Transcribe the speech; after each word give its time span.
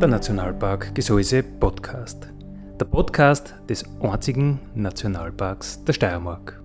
Der 0.00 0.08
Nationalpark 0.08 0.94
Gesäuse 0.94 1.42
Podcast. 1.42 2.28
Der 2.78 2.84
Podcast 2.84 3.54
des 3.68 3.84
einzigen 4.02 4.60
Nationalparks 4.74 5.82
der 5.84 5.94
Steiermark. 5.94 6.59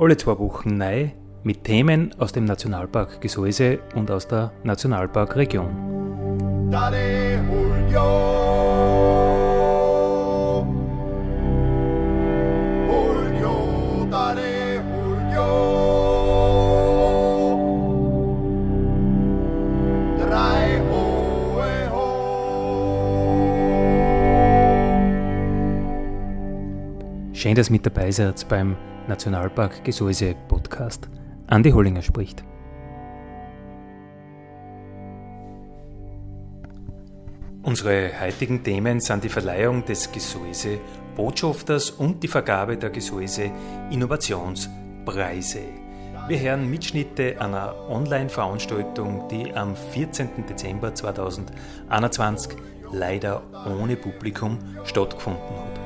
Alle 0.00 0.16
zwei 0.16 0.38
Wochen 0.38 0.78
neu 0.78 1.10
mit 1.42 1.64
Themen 1.64 2.14
aus 2.18 2.32
dem 2.32 2.46
Nationalpark 2.46 3.20
Gesäuse 3.20 3.80
und 3.94 4.10
aus 4.10 4.26
der 4.26 4.50
Nationalparkregion. 4.64 6.70
Dale 6.70 7.36
Julio. 7.36 8.39
Schön, 27.40 27.54
dass 27.54 27.70
mit 27.70 27.86
dabei 27.86 28.10
seid 28.10 28.46
beim 28.50 28.76
Nationalpark 29.08 29.82
Gesäuse 29.82 30.34
Podcast. 30.46 31.08
Andi 31.46 31.70
Hollinger 31.70 32.02
spricht. 32.02 32.44
Unsere 37.62 38.10
heutigen 38.20 38.62
Themen 38.62 39.00
sind 39.00 39.24
die 39.24 39.30
Verleihung 39.30 39.82
des 39.86 40.12
Gesäuse 40.12 40.80
Botschafters 41.16 41.88
und 41.88 42.22
die 42.22 42.28
Vergabe 42.28 42.76
der 42.76 42.90
Gesäuse 42.90 43.50
Innovationspreise. 43.90 45.62
Wir 46.28 46.40
hören 46.40 46.70
Mitschnitte 46.70 47.40
einer 47.40 47.74
Online-Veranstaltung, 47.88 49.28
die 49.28 49.50
am 49.54 49.76
14. 49.76 50.44
Dezember 50.46 50.94
2021 50.94 52.58
leider 52.92 53.40
ohne 53.66 53.96
Publikum 53.96 54.58
stattgefunden 54.84 55.56
hat. 55.56 55.79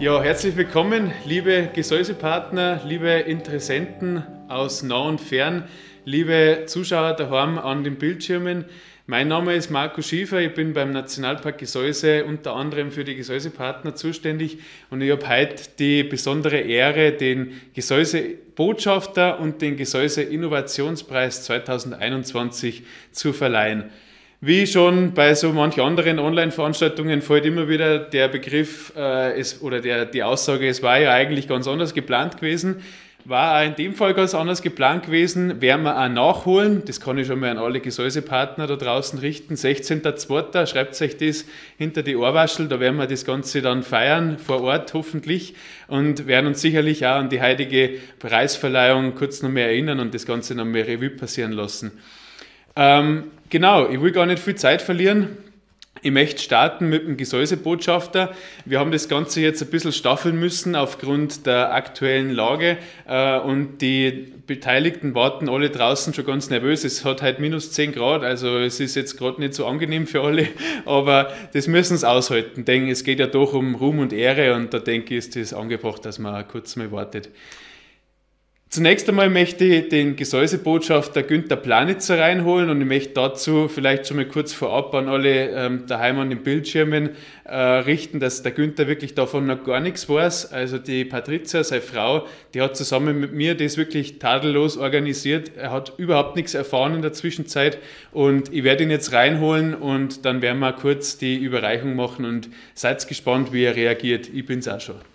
Ja, 0.00 0.20
herzlich 0.20 0.56
willkommen, 0.56 1.12
liebe 1.24 1.70
Gesäusepartner, 1.72 2.80
liebe 2.84 3.10
Interessenten 3.10 4.24
aus 4.48 4.82
nah 4.82 5.02
und 5.02 5.20
fern, 5.20 5.68
liebe 6.04 6.64
Zuschauer 6.66 7.12
daheim 7.12 7.58
an 7.58 7.84
den 7.84 7.94
Bildschirmen. 7.94 8.64
Mein 9.06 9.28
Name 9.28 9.54
ist 9.54 9.70
Marco 9.70 10.02
Schiefer, 10.02 10.40
ich 10.40 10.52
bin 10.52 10.74
beim 10.74 10.90
Nationalpark 10.90 11.58
Gesäuse 11.58 12.24
unter 12.24 12.56
anderem 12.56 12.90
für 12.90 13.04
die 13.04 13.14
Gesäusepartner 13.14 13.94
zuständig 13.94 14.58
und 14.90 15.00
ich 15.00 15.12
habe 15.12 15.28
heute 15.28 15.62
die 15.78 16.02
besondere 16.02 16.58
Ehre, 16.58 17.12
den 17.12 17.60
Gesäusebotschafter 17.74 19.38
und 19.38 19.62
den 19.62 19.76
Gesäuse 19.76 20.22
Innovationspreis 20.22 21.44
2021 21.44 22.82
zu 23.12 23.32
verleihen. 23.32 23.92
Wie 24.46 24.66
schon 24.66 25.14
bei 25.14 25.34
so 25.34 25.54
manch 25.54 25.80
anderen 25.80 26.18
Online-Veranstaltungen 26.18 27.22
fällt 27.22 27.46
immer 27.46 27.66
wieder 27.66 27.98
der 27.98 28.28
Begriff 28.28 28.92
äh, 28.94 29.40
es, 29.40 29.62
oder 29.62 29.80
der, 29.80 30.04
die 30.04 30.22
Aussage, 30.22 30.68
es 30.68 30.82
war 30.82 30.98
ja 30.98 31.14
eigentlich 31.14 31.48
ganz 31.48 31.66
anders 31.66 31.94
geplant 31.94 32.36
gewesen. 32.36 32.82
War 33.24 33.58
auch 33.58 33.66
in 33.66 33.74
dem 33.74 33.94
Fall 33.94 34.12
ganz 34.12 34.34
anders 34.34 34.60
geplant 34.60 35.06
gewesen, 35.06 35.62
werden 35.62 35.84
wir 35.84 35.98
auch 35.98 36.10
nachholen. 36.10 36.82
Das 36.84 37.00
kann 37.00 37.16
ich 37.16 37.26
schon 37.26 37.40
mal 37.40 37.52
an 37.52 37.56
alle 37.56 37.80
Gesäusepartner 37.80 38.66
da 38.66 38.76
draußen 38.76 39.18
richten. 39.18 39.54
16.02. 39.54 40.66
schreibt 40.66 41.00
euch 41.00 41.16
das 41.16 41.46
hinter 41.78 42.02
die 42.02 42.14
Ohrwaschel, 42.14 42.68
da 42.68 42.80
werden 42.80 42.96
wir 42.96 43.06
das 43.06 43.24
Ganze 43.24 43.62
dann 43.62 43.82
feiern, 43.82 44.36
vor 44.36 44.60
Ort 44.60 44.92
hoffentlich 44.92 45.54
und 45.88 46.26
werden 46.26 46.48
uns 46.48 46.60
sicherlich 46.60 47.06
auch 47.06 47.14
an 47.14 47.30
die 47.30 47.40
heutige 47.40 47.92
Preisverleihung 48.18 49.14
kurz 49.14 49.40
noch 49.40 49.48
mehr 49.48 49.68
erinnern 49.68 50.00
und 50.00 50.12
das 50.12 50.26
Ganze 50.26 50.54
noch 50.54 50.66
mehr 50.66 50.86
Revue 50.86 51.08
passieren 51.08 51.52
lassen. 51.52 51.92
Ähm, 52.76 53.30
genau, 53.54 53.88
ich 53.88 54.02
will 54.02 54.10
gar 54.10 54.26
nicht 54.26 54.42
viel 54.42 54.56
Zeit 54.56 54.82
verlieren. 54.82 55.36
Ich 56.02 56.10
möchte 56.10 56.42
starten 56.42 56.88
mit 56.88 57.06
dem 57.06 57.16
Gesäusebotschafter. 57.16 58.34
Wir 58.64 58.80
haben 58.80 58.90
das 58.90 59.08
Ganze 59.08 59.42
jetzt 59.42 59.62
ein 59.62 59.70
bisschen 59.70 59.92
staffeln 59.92 60.40
müssen 60.40 60.74
aufgrund 60.74 61.46
der 61.46 61.72
aktuellen 61.72 62.30
Lage 62.30 62.78
äh, 63.06 63.38
und 63.38 63.78
die 63.78 64.32
Beteiligten 64.44 65.14
warten 65.14 65.48
alle 65.48 65.70
draußen 65.70 66.12
schon 66.14 66.26
ganz 66.26 66.50
nervös. 66.50 66.82
Es 66.82 67.04
hat 67.04 67.22
heute 67.22 67.40
minus 67.40 67.70
10 67.70 67.92
Grad, 67.92 68.24
also 68.24 68.58
es 68.58 68.80
ist 68.80 68.96
jetzt 68.96 69.16
gerade 69.18 69.40
nicht 69.40 69.54
so 69.54 69.66
angenehm 69.66 70.08
für 70.08 70.22
alle, 70.22 70.48
aber 70.84 71.32
das 71.52 71.68
müssen 71.68 71.96
sie 71.96 72.08
aushalten, 72.10 72.64
denn 72.64 72.88
es 72.88 73.04
geht 73.04 73.20
ja 73.20 73.28
doch 73.28 73.54
um 73.54 73.76
Ruhm 73.76 74.00
und 74.00 74.12
Ehre 74.12 74.56
und 74.56 74.74
da 74.74 74.80
denke 74.80 75.14
ich, 75.14 75.18
ist 75.18 75.36
es 75.36 75.54
angebracht, 75.54 76.04
dass 76.04 76.18
man 76.18 76.46
kurz 76.48 76.74
mal 76.74 76.90
wartet. 76.90 77.30
Zunächst 78.74 79.08
einmal 79.08 79.30
möchte 79.30 79.64
ich 79.64 79.88
den 79.88 80.16
Gesäusebotschafter 80.16 81.22
Günther 81.22 81.54
Planitzer 81.54 82.18
reinholen 82.18 82.70
und 82.70 82.80
ich 82.80 82.88
möchte 82.88 83.14
dazu 83.14 83.68
vielleicht 83.68 84.08
schon 84.08 84.16
mal 84.16 84.26
kurz 84.26 84.52
vorab 84.52 84.92
an 84.96 85.08
alle 85.08 85.50
ähm, 85.50 85.86
daheim 85.86 86.18
an 86.18 86.28
den 86.28 86.42
Bildschirmen 86.42 87.10
äh, 87.44 87.56
richten, 87.56 88.18
dass 88.18 88.42
der 88.42 88.50
Günther 88.50 88.88
wirklich 88.88 89.14
davon 89.14 89.46
noch 89.46 89.62
gar 89.62 89.78
nichts 89.78 90.08
weiß. 90.08 90.52
Also 90.52 90.78
die 90.78 91.04
Patricia, 91.04 91.62
seine 91.62 91.82
Frau, 91.82 92.26
die 92.52 92.62
hat 92.62 92.76
zusammen 92.76 93.20
mit 93.20 93.32
mir 93.32 93.56
das 93.56 93.76
wirklich 93.76 94.18
tadellos 94.18 94.76
organisiert. 94.76 95.52
Er 95.56 95.70
hat 95.70 95.92
überhaupt 95.96 96.34
nichts 96.34 96.54
erfahren 96.54 96.96
in 96.96 97.02
der 97.02 97.12
Zwischenzeit 97.12 97.78
und 98.10 98.52
ich 98.52 98.64
werde 98.64 98.82
ihn 98.82 98.90
jetzt 98.90 99.12
reinholen 99.12 99.76
und 99.76 100.24
dann 100.24 100.42
werden 100.42 100.58
wir 100.58 100.72
kurz 100.72 101.16
die 101.16 101.36
Überreichung 101.36 101.94
machen 101.94 102.24
und 102.24 102.48
seid 102.74 103.06
gespannt, 103.06 103.52
wie 103.52 103.62
er 103.62 103.76
reagiert. 103.76 104.28
Ich 104.34 104.44
bin's 104.44 104.66
auch 104.66 104.80
schon. 104.80 105.13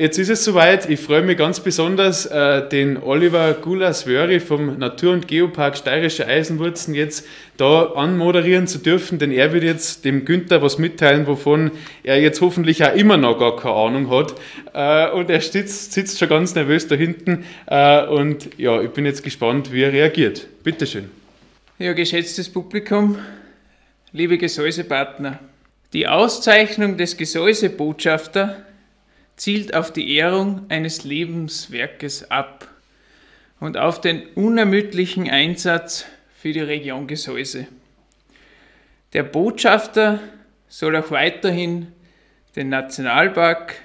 Jetzt 0.00 0.16
ist 0.16 0.28
es 0.28 0.44
soweit. 0.44 0.88
Ich 0.88 1.00
freue 1.00 1.22
mich 1.22 1.36
ganz 1.36 1.58
besonders, 1.58 2.24
äh, 2.24 2.68
den 2.68 3.02
Oliver 3.02 3.52
Gulas-Wöri 3.54 4.38
vom 4.38 4.78
Natur- 4.78 5.12
und 5.12 5.26
Geopark 5.26 5.76
Steirische 5.76 6.24
Eisenwurzen 6.24 6.94
jetzt 6.94 7.26
da 7.56 7.82
anmoderieren 7.82 8.68
zu 8.68 8.78
dürfen, 8.78 9.18
denn 9.18 9.32
er 9.32 9.52
wird 9.52 9.64
jetzt 9.64 10.04
dem 10.04 10.24
Günther 10.24 10.62
was 10.62 10.78
mitteilen, 10.78 11.26
wovon 11.26 11.72
er 12.04 12.20
jetzt 12.20 12.40
hoffentlich 12.40 12.84
auch 12.84 12.94
immer 12.94 13.16
noch 13.16 13.40
gar 13.40 13.56
keine 13.56 13.74
Ahnung 13.74 14.08
hat. 14.08 14.36
Äh, 14.72 15.10
und 15.16 15.30
er 15.30 15.40
sitzt, 15.40 15.92
sitzt 15.92 16.20
schon 16.20 16.28
ganz 16.28 16.54
nervös 16.54 16.86
da 16.86 16.94
hinten 16.94 17.44
äh, 17.66 18.06
und 18.06 18.50
ja, 18.56 18.80
ich 18.80 18.90
bin 18.90 19.04
jetzt 19.04 19.24
gespannt, 19.24 19.72
wie 19.72 19.82
er 19.82 19.92
reagiert. 19.92 20.46
Bitteschön. 20.62 21.10
Ja, 21.80 21.92
geschätztes 21.92 22.48
Publikum, 22.48 23.18
liebe 24.12 24.38
Gesäusepartner, 24.38 25.40
die 25.92 26.06
Auszeichnung 26.06 26.96
des 26.96 27.16
Gesäusebotschafter 27.16 28.64
zielt 29.38 29.72
auf 29.72 29.92
die 29.92 30.14
Ehrung 30.16 30.66
eines 30.68 31.04
Lebenswerkes 31.04 32.30
ab 32.30 32.68
und 33.60 33.76
auf 33.78 34.00
den 34.00 34.26
unermüdlichen 34.34 35.30
Einsatz 35.30 36.04
für 36.36 36.52
die 36.52 36.60
Region 36.60 37.06
Gesäuse. 37.06 37.66
Der 39.14 39.22
Botschafter 39.22 40.20
soll 40.68 40.96
auch 40.96 41.10
weiterhin 41.10 41.92
den 42.56 42.68
Nationalpark, 42.68 43.76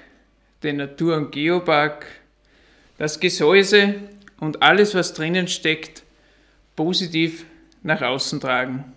den 0.62 0.76
Natur- 0.76 1.16
und 1.16 1.32
Geopark, 1.32 2.06
das 2.98 3.20
Gesäuse 3.20 3.94
und 4.40 4.62
alles, 4.62 4.94
was 4.94 5.14
drinnen 5.14 5.48
steckt, 5.48 6.02
positiv 6.76 7.44
nach 7.82 8.02
außen 8.02 8.40
tragen. 8.40 8.92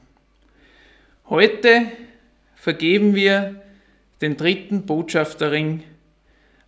Heute 1.29 1.91
vergeben 2.55 3.13
wir 3.13 3.61
den 4.21 4.37
dritten 4.37 4.85
Botschafterring 4.85 5.83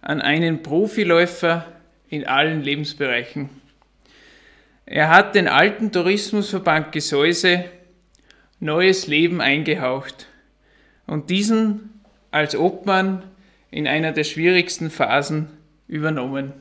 an 0.01 0.21
einen 0.21 0.63
Profiläufer 0.63 1.65
in 2.09 2.25
allen 2.25 2.61
Lebensbereichen. 2.61 3.49
Er 4.85 5.09
hat 5.09 5.35
den 5.35 5.47
alten 5.47 5.91
Tourismusverband 5.91 6.91
Gesäuse 6.91 7.65
neues 8.59 9.07
Leben 9.07 9.39
eingehaucht 9.41 10.27
und 11.05 11.29
diesen 11.29 12.01
als 12.31 12.55
Obmann 12.55 13.23
in 13.71 13.87
einer 13.87 14.11
der 14.11 14.23
schwierigsten 14.23 14.89
Phasen 14.89 15.47
übernommen. 15.87 16.53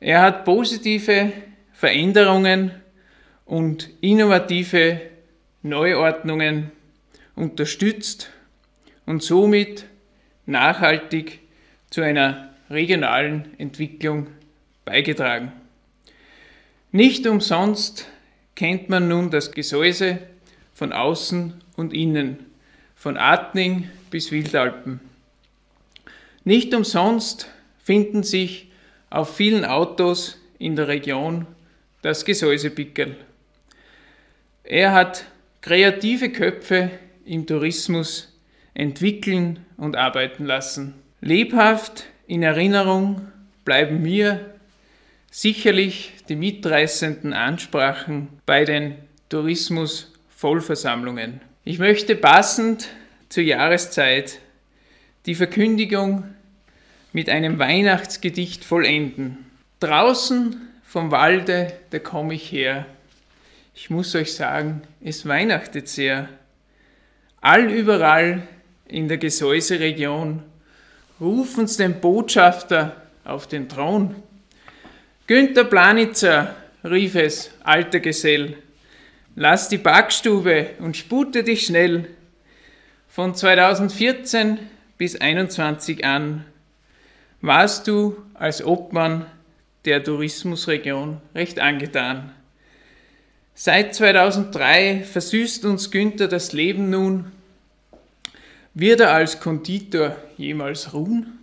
Er 0.00 0.22
hat 0.22 0.44
positive 0.44 1.32
Veränderungen 1.72 2.72
und 3.44 3.90
innovative 4.00 5.00
Neuordnungen 5.62 6.70
unterstützt 7.36 8.30
und 9.06 9.22
somit 9.22 9.86
nachhaltig 10.46 11.40
zu 11.94 12.02
einer 12.02 12.50
regionalen 12.70 13.56
Entwicklung 13.56 14.26
beigetragen. 14.84 15.52
Nicht 16.90 17.24
umsonst 17.24 18.08
kennt 18.56 18.88
man 18.88 19.06
nun 19.06 19.30
das 19.30 19.52
Gesäuse 19.52 20.18
von 20.72 20.92
außen 20.92 21.54
und 21.76 21.94
innen, 21.94 22.46
von 22.96 23.16
Atning 23.16 23.88
bis 24.10 24.32
Wildalpen. 24.32 24.98
Nicht 26.42 26.74
umsonst 26.74 27.48
finden 27.84 28.24
sich 28.24 28.72
auf 29.08 29.36
vielen 29.36 29.64
Autos 29.64 30.40
in 30.58 30.74
der 30.74 30.88
Region 30.88 31.46
das 32.02 32.24
Gesäusepickel. 32.24 33.14
Er 34.64 34.90
hat 34.90 35.26
kreative 35.60 36.32
Köpfe 36.32 36.90
im 37.24 37.46
Tourismus 37.46 38.36
entwickeln 38.74 39.64
und 39.76 39.94
arbeiten 39.94 40.44
lassen. 40.44 41.03
Lebhaft 41.24 42.04
in 42.26 42.42
Erinnerung 42.42 43.22
bleiben 43.64 44.02
mir 44.02 44.54
sicherlich 45.30 46.12
die 46.28 46.36
mitreißenden 46.36 47.32
Ansprachen 47.32 48.28
bei 48.44 48.66
den 48.66 48.96
Tourismus-Vollversammlungen. 49.30 51.40
Ich 51.64 51.78
möchte 51.78 52.14
passend 52.14 52.88
zur 53.30 53.42
Jahreszeit 53.42 54.38
die 55.24 55.34
Verkündigung 55.34 56.24
mit 57.14 57.30
einem 57.30 57.58
Weihnachtsgedicht 57.58 58.62
vollenden. 58.62 59.46
Draußen 59.80 60.60
vom 60.84 61.10
Walde, 61.10 61.72
da 61.88 62.00
komme 62.00 62.34
ich 62.34 62.52
her. 62.52 62.84
Ich 63.74 63.88
muss 63.88 64.14
euch 64.14 64.34
sagen, 64.34 64.82
es 65.02 65.26
weihnachtet 65.26 65.88
sehr. 65.88 66.28
Allüberall 67.40 68.46
in 68.86 69.08
der 69.08 69.16
Gesäuseregion 69.16 70.42
rufen's 71.24 71.76
den 71.76 72.00
Botschafter 72.00 72.94
auf 73.24 73.46
den 73.46 73.68
Thron. 73.68 74.14
Günther 75.26 75.64
Planitzer, 75.64 76.54
rief 76.84 77.14
es, 77.14 77.50
alter 77.64 78.00
Gesell, 78.00 78.58
lass 79.34 79.68
die 79.68 79.78
Backstube 79.78 80.70
und 80.78 80.96
spute 80.96 81.42
dich 81.42 81.66
schnell. 81.66 82.08
Von 83.08 83.34
2014 83.34 84.58
bis 84.98 85.12
2021 85.12 86.04
an 86.04 86.44
warst 87.40 87.88
du 87.88 88.16
als 88.34 88.64
Obmann 88.64 89.26
der 89.84 90.04
Tourismusregion 90.04 91.20
recht 91.34 91.58
angetan. 91.58 92.32
Seit 93.54 93.94
2003 93.94 95.04
versüßt 95.04 95.64
uns 95.64 95.90
Günther 95.90 96.26
das 96.26 96.52
Leben 96.52 96.90
nun. 96.90 97.32
Wird 98.76 98.98
er 98.98 99.12
als 99.12 99.38
Konditor 99.38 100.16
jemals 100.36 100.92
ruhen? 100.92 101.38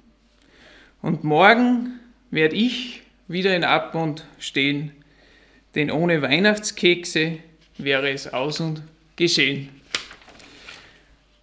Und 1.02 1.24
morgen 1.24 2.02
werde 2.30 2.58
ich 2.58 3.04
wieder 3.30 3.56
in 3.56 3.64
Abmund 3.64 4.26
stehen, 4.38 4.92
denn 5.74 5.92
ohne 5.92 6.22
Weihnachtskekse 6.22 7.38
wäre 7.78 8.12
es 8.12 8.34
aus 8.34 8.60
und 8.60 8.84
geschehen. 9.16 9.70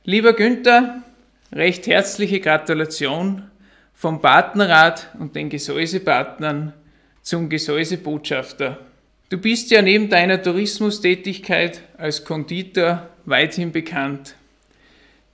Lieber 0.05 0.35
Günther, 0.35 1.03
recht 1.53 1.87
herzliche 1.87 2.41
Gratulation 2.41 3.51
vom 3.95 4.21
Partnerrat 4.21 5.09
und 5.19 5.37
den 5.37 5.49
Gesäusepartnern 5.49 6.75
zum 7.23 7.49
Gesäusebotschafter. 7.49 8.79
Du 9.31 9.39
bist 9.39 9.71
ja 9.71 9.81
neben 9.81 10.11
deiner 10.11 10.43
Tourismustätigkeit 10.43 11.81
als 11.97 12.27
Konditor 12.27 13.09
weithin 13.25 13.73
bekannt. 13.73 14.35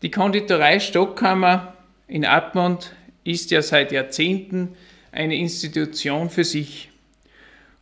Die 0.04 0.10
Konditorei 0.10 0.80
Stockhammer 0.80 1.78
in 2.08 2.26
Admont 2.26 2.94
ist 3.24 3.50
ja 3.50 3.62
seit 3.62 3.90
Jahrzehnten 3.90 4.76
eine 5.12 5.34
Institution 5.34 6.28
für 6.28 6.44
sich. 6.44 6.90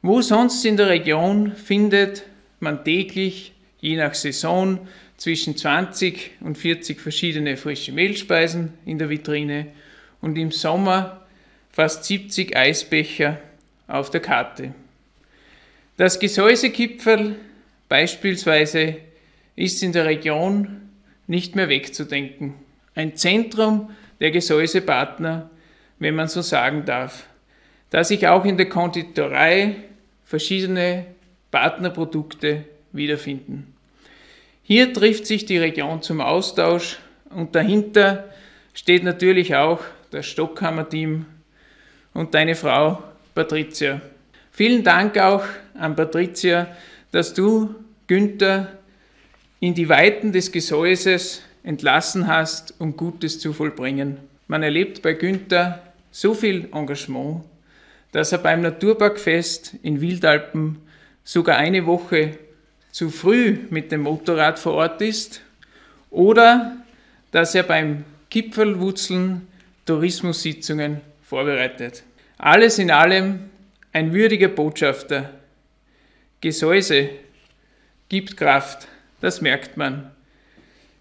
Wo 0.02 0.22
sonst 0.22 0.64
in 0.64 0.76
der 0.76 0.88
Region 0.88 1.50
findet 1.56 2.22
man 2.60 2.84
täglich, 2.84 3.54
je 3.80 3.96
nach 3.96 4.14
Saison, 4.14 4.86
zwischen 5.16 5.56
20 5.56 6.36
und 6.42 6.56
40 6.56 7.00
verschiedene 7.00 7.56
frische 7.56 7.90
Mehlspeisen 7.90 8.72
in 8.86 9.00
der 9.00 9.10
Vitrine 9.10 9.66
und 10.20 10.38
im 10.38 10.52
Sommer 10.52 11.26
fast 11.72 12.04
70 12.04 12.56
Eisbecher 12.56 13.40
auf 13.88 14.10
der 14.10 14.20
Karte. 14.20 14.74
Das 15.96 16.20
Gesäusekipferl 16.20 17.34
beispielsweise 17.88 18.98
ist 19.56 19.82
in 19.82 19.90
der 19.90 20.04
Region 20.04 20.81
nicht 21.32 21.56
mehr 21.56 21.70
wegzudenken. 21.70 22.56
Ein 22.94 23.16
Zentrum 23.16 23.88
der 24.20 24.32
Gesäusepartner, 24.32 25.48
wenn 25.98 26.14
man 26.14 26.28
so 26.28 26.42
sagen 26.42 26.84
darf, 26.84 27.24
da 27.88 28.04
sich 28.04 28.28
auch 28.28 28.44
in 28.44 28.58
der 28.58 28.68
Konditorei 28.68 29.76
verschiedene 30.26 31.06
Partnerprodukte 31.50 32.66
wiederfinden. 32.92 33.72
Hier 34.62 34.92
trifft 34.92 35.26
sich 35.26 35.46
die 35.46 35.56
Region 35.56 36.02
zum 36.02 36.20
Austausch 36.20 36.98
und 37.30 37.54
dahinter 37.54 38.28
steht 38.74 39.02
natürlich 39.02 39.54
auch 39.54 39.80
das 40.10 40.26
Stockhammer-Team 40.26 41.24
und 42.12 42.34
deine 42.34 42.54
Frau 42.54 43.02
Patricia. 43.34 44.02
Vielen 44.50 44.84
Dank 44.84 45.16
auch 45.16 45.44
an 45.78 45.96
Patricia, 45.96 46.66
dass 47.10 47.32
du 47.32 47.74
Günther 48.06 48.68
in 49.62 49.74
die 49.74 49.88
Weiten 49.88 50.32
des 50.32 50.50
Gesäuses 50.50 51.40
entlassen 51.62 52.26
hast, 52.26 52.74
um 52.80 52.96
Gutes 52.96 53.38
zu 53.38 53.52
vollbringen. 53.52 54.16
Man 54.48 54.64
erlebt 54.64 55.02
bei 55.02 55.12
Günther 55.12 55.80
so 56.10 56.34
viel 56.34 56.68
Engagement, 56.72 57.44
dass 58.10 58.32
er 58.32 58.38
beim 58.38 58.60
Naturparkfest 58.60 59.76
in 59.84 60.00
Wildalpen 60.00 60.78
sogar 61.22 61.58
eine 61.58 61.86
Woche 61.86 62.38
zu 62.90 63.08
früh 63.08 63.56
mit 63.70 63.92
dem 63.92 64.00
Motorrad 64.00 64.58
vor 64.58 64.72
Ort 64.72 65.00
ist 65.00 65.42
oder 66.10 66.78
dass 67.30 67.54
er 67.54 67.62
beim 67.62 68.04
Gipfelwutzeln 68.30 69.46
Tourismussitzungen 69.86 71.02
vorbereitet. 71.22 72.02
Alles 72.36 72.80
in 72.80 72.90
allem 72.90 73.48
ein 73.92 74.12
würdiger 74.12 74.48
Botschafter. 74.48 75.30
Gesäuse 76.40 77.10
gibt 78.08 78.36
Kraft, 78.36 78.88
das 79.22 79.40
merkt 79.40 79.78
man. 79.78 80.10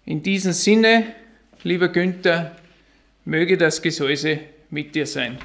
In 0.06 0.22
diesem 0.22 0.52
Sinne, 0.52 1.04
lieber 1.62 1.88
Günther, 1.88 2.56
möge 3.24 3.58
das 3.58 3.82
Gesäuse 3.82 4.38
mit 4.70 4.94
dir 4.94 5.06
sein. 5.06 5.38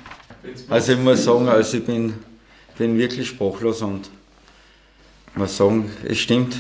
Also 0.70 0.94
ich 0.94 1.00
muss 1.00 1.26
sagen, 1.26 1.50
also 1.50 1.78
ich 1.78 1.86
bin, 1.86 2.14
bin 2.78 2.98
wirklich 2.98 3.28
sprachlos 3.28 3.82
und 3.82 4.10
muss 5.36 5.58
sagen, 5.58 5.92
es 6.06 6.20
stimmt. 6.20 6.56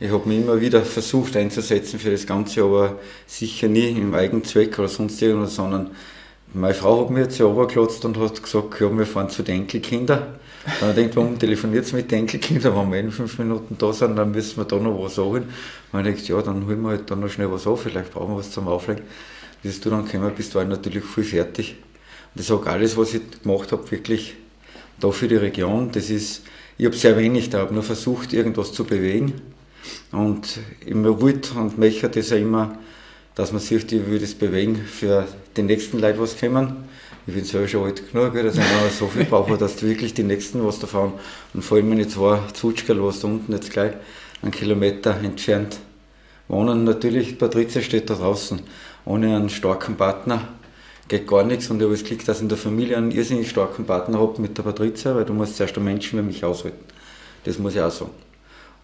Ich 0.00 0.10
habe 0.10 0.28
mich 0.28 0.38
immer 0.38 0.60
wieder 0.60 0.82
versucht 0.82 1.36
einzusetzen 1.36 1.98
für 1.98 2.10
das 2.10 2.26
Ganze, 2.26 2.62
aber 2.62 2.98
sicher 3.26 3.68
nie 3.68 3.88
im 3.90 4.14
Eigenzweck 4.14 4.78
oder 4.78 4.88
sonst 4.88 5.22
irgendwas, 5.22 5.54
sondern 5.54 5.90
meine 6.52 6.74
Frau 6.74 7.02
hat 7.02 7.10
mir 7.10 7.20
jetzt 7.20 7.38
ja 7.38 7.46
und 7.46 8.18
hat 8.18 8.42
gesagt, 8.42 8.80
ja, 8.80 8.90
wir 8.90 9.06
fahren 9.06 9.30
zu 9.30 9.42
den 9.42 9.62
Enkelkindern. 9.62 10.38
Habe 10.80 10.90
ich 10.90 10.96
gedacht, 10.96 11.16
warum 11.16 11.38
telefoniert 11.38 11.86
sie 11.86 11.96
mit 11.96 12.10
den 12.10 12.20
Enkelkindern? 12.20 12.74
Wenn 12.76 12.92
wir 12.92 13.00
in 13.00 13.10
fünf 13.12 13.38
Minuten 13.38 13.76
da 13.78 13.92
sind, 13.92 14.16
dann 14.16 14.32
müssen 14.32 14.56
wir 14.56 14.64
da 14.64 14.76
noch 14.76 15.02
was. 15.02 15.18
Und 15.18 15.46
ich 15.92 16.16
dachte, 16.16 16.32
ja, 16.32 16.42
dann 16.42 16.66
holen 16.66 16.82
wir 16.82 16.88
halt 16.90 17.10
da 17.10 17.16
noch 17.16 17.28
schnell 17.28 17.50
was 17.50 17.66
auf, 17.66 17.82
vielleicht 17.82 18.12
brauchen 18.12 18.32
wir 18.32 18.38
was 18.38 18.50
zum 18.50 18.66
Auflegen. 18.68 19.04
Bis 19.62 19.80
du 19.80 19.90
dann 19.90 20.04
gekommen 20.04 20.32
bist, 20.36 20.54
war 20.54 20.62
ich 20.62 20.68
natürlich 20.68 21.04
voll 21.04 21.24
fertig. 21.24 21.76
Und 22.34 22.40
ich 22.40 22.46
sage, 22.46 22.68
alles, 22.68 22.96
was 22.96 23.14
ich 23.14 23.22
gemacht 23.42 23.72
habe, 23.72 23.90
wirklich 23.90 24.34
da 25.00 25.10
für 25.10 25.28
die 25.28 25.36
Region, 25.36 25.90
das 25.92 26.10
ist, 26.10 26.42
ich 26.78 26.86
habe 26.86 26.96
sehr 26.96 27.16
wenig 27.16 27.50
da, 27.50 27.58
habe 27.60 27.72
nur 27.72 27.82
versucht, 27.82 28.32
irgendwas 28.32 28.72
zu 28.72 28.84
bewegen. 28.84 29.34
Und 30.10 30.58
immer 30.84 31.20
wollte 31.20 31.58
und 31.58 31.78
möchte 31.78 32.08
das 32.08 32.30
ja 32.30 32.36
immer 32.36 32.76
dass 33.36 33.52
man 33.52 33.60
sich, 33.60 33.92
ich 33.92 34.06
will 34.06 34.18
das 34.18 34.34
bewegen 34.34 34.76
für 34.76 35.28
die 35.56 35.62
nächsten 35.62 36.00
Leute, 36.00 36.18
was 36.18 36.40
kommen. 36.40 36.88
Ich 37.28 37.34
bin 37.34 37.44
selber 37.44 37.66
schon 37.66 37.84
alt 37.84 38.12
genug, 38.12 38.34
dass 38.34 38.54
ich 38.54 38.60
noch 38.60 38.90
so 38.96 39.08
viel 39.08 39.24
brauche, 39.24 39.58
dass 39.58 39.82
wirklich 39.82 40.14
die 40.14 40.22
nächsten 40.22 40.64
was 40.64 40.78
da 40.78 40.86
fahren. 40.86 41.14
Und 41.54 41.64
vor 41.64 41.76
allem 41.76 41.88
meine 41.88 42.06
zwei 42.06 42.38
Zutschkerl, 42.52 43.02
was 43.02 43.18
da 43.18 43.26
unten 43.26 43.52
jetzt 43.52 43.72
gleich 43.72 43.94
einen 44.42 44.52
Kilometer 44.52 45.16
entfernt 45.16 45.78
wohnen. 46.46 46.84
Natürlich, 46.84 47.36
Patrizia 47.36 47.82
steht 47.82 48.08
da 48.10 48.14
draußen. 48.14 48.60
Ohne 49.04 49.34
einen 49.34 49.48
starken 49.48 49.96
Partner 49.96 50.46
geht 51.08 51.26
gar 51.26 51.42
nichts. 51.42 51.68
Und 51.68 51.78
ich 51.78 51.82
habe 51.82 51.94
das 51.94 52.04
Glück, 52.04 52.24
dass 52.24 52.36
ich 52.36 52.42
in 52.44 52.48
der 52.48 52.58
Familie 52.58 52.96
einen 52.96 53.10
irrsinnig 53.10 53.50
starken 53.50 53.86
Partner 53.86 54.20
habe 54.20 54.40
mit 54.40 54.56
der 54.56 54.62
Patrizia, 54.62 55.16
weil 55.16 55.24
du 55.24 55.32
musst 55.32 55.56
zuerst 55.56 55.76
einen 55.76 55.84
Menschen 55.84 56.20
wie 56.20 56.22
mich 56.22 56.44
aushalten. 56.44 56.84
Das 57.42 57.58
muss 57.58 57.74
ich 57.74 57.80
auch 57.80 57.90
sagen. 57.90 58.12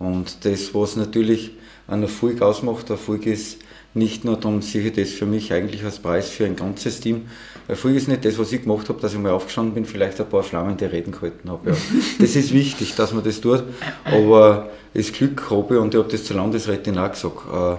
Und 0.00 0.44
das, 0.44 0.74
was 0.74 0.96
natürlich 0.96 1.52
ein 1.86 2.02
Erfolg 2.02 2.42
ausmacht, 2.42 2.90
Erfolg 2.90 3.24
ist, 3.24 3.58
nicht 3.94 4.24
nur 4.24 4.36
darum 4.36 4.62
sehe 4.62 4.86
ich 4.86 4.92
das 4.94 5.10
für 5.10 5.26
mich 5.26 5.52
eigentlich 5.52 5.84
als 5.84 5.98
Preis 5.98 6.30
für 6.30 6.46
ein 6.46 6.56
ganzes 6.56 7.00
Team. 7.00 7.26
Erfolg 7.68 7.94
ist 7.94 8.08
nicht 8.08 8.24
das, 8.24 8.38
was 8.38 8.52
ich 8.52 8.62
gemacht 8.62 8.88
habe, 8.88 9.00
dass 9.00 9.12
ich 9.12 9.18
mal 9.18 9.32
aufgestanden 9.32 9.74
bin, 9.74 9.84
vielleicht 9.84 10.20
ein 10.20 10.28
paar 10.28 10.42
flammende 10.42 10.90
Reden 10.90 11.12
gehalten 11.12 11.50
habe. 11.50 11.70
Ja. 11.70 11.76
Das 12.18 12.34
ist 12.34 12.52
wichtig, 12.52 12.94
dass 12.94 13.12
man 13.12 13.22
das 13.22 13.40
tut, 13.40 13.62
aber 14.04 14.70
das 14.94 15.12
Glück 15.12 15.50
habe 15.50 15.74
ich, 15.74 15.80
und 15.80 15.94
ich 15.94 16.00
habe 16.00 16.10
das 16.10 16.24
zur 16.24 16.36
Landesrätin 16.36 16.98
auch 16.98 17.10
gesagt, 17.10 17.36
äh, 17.52 17.76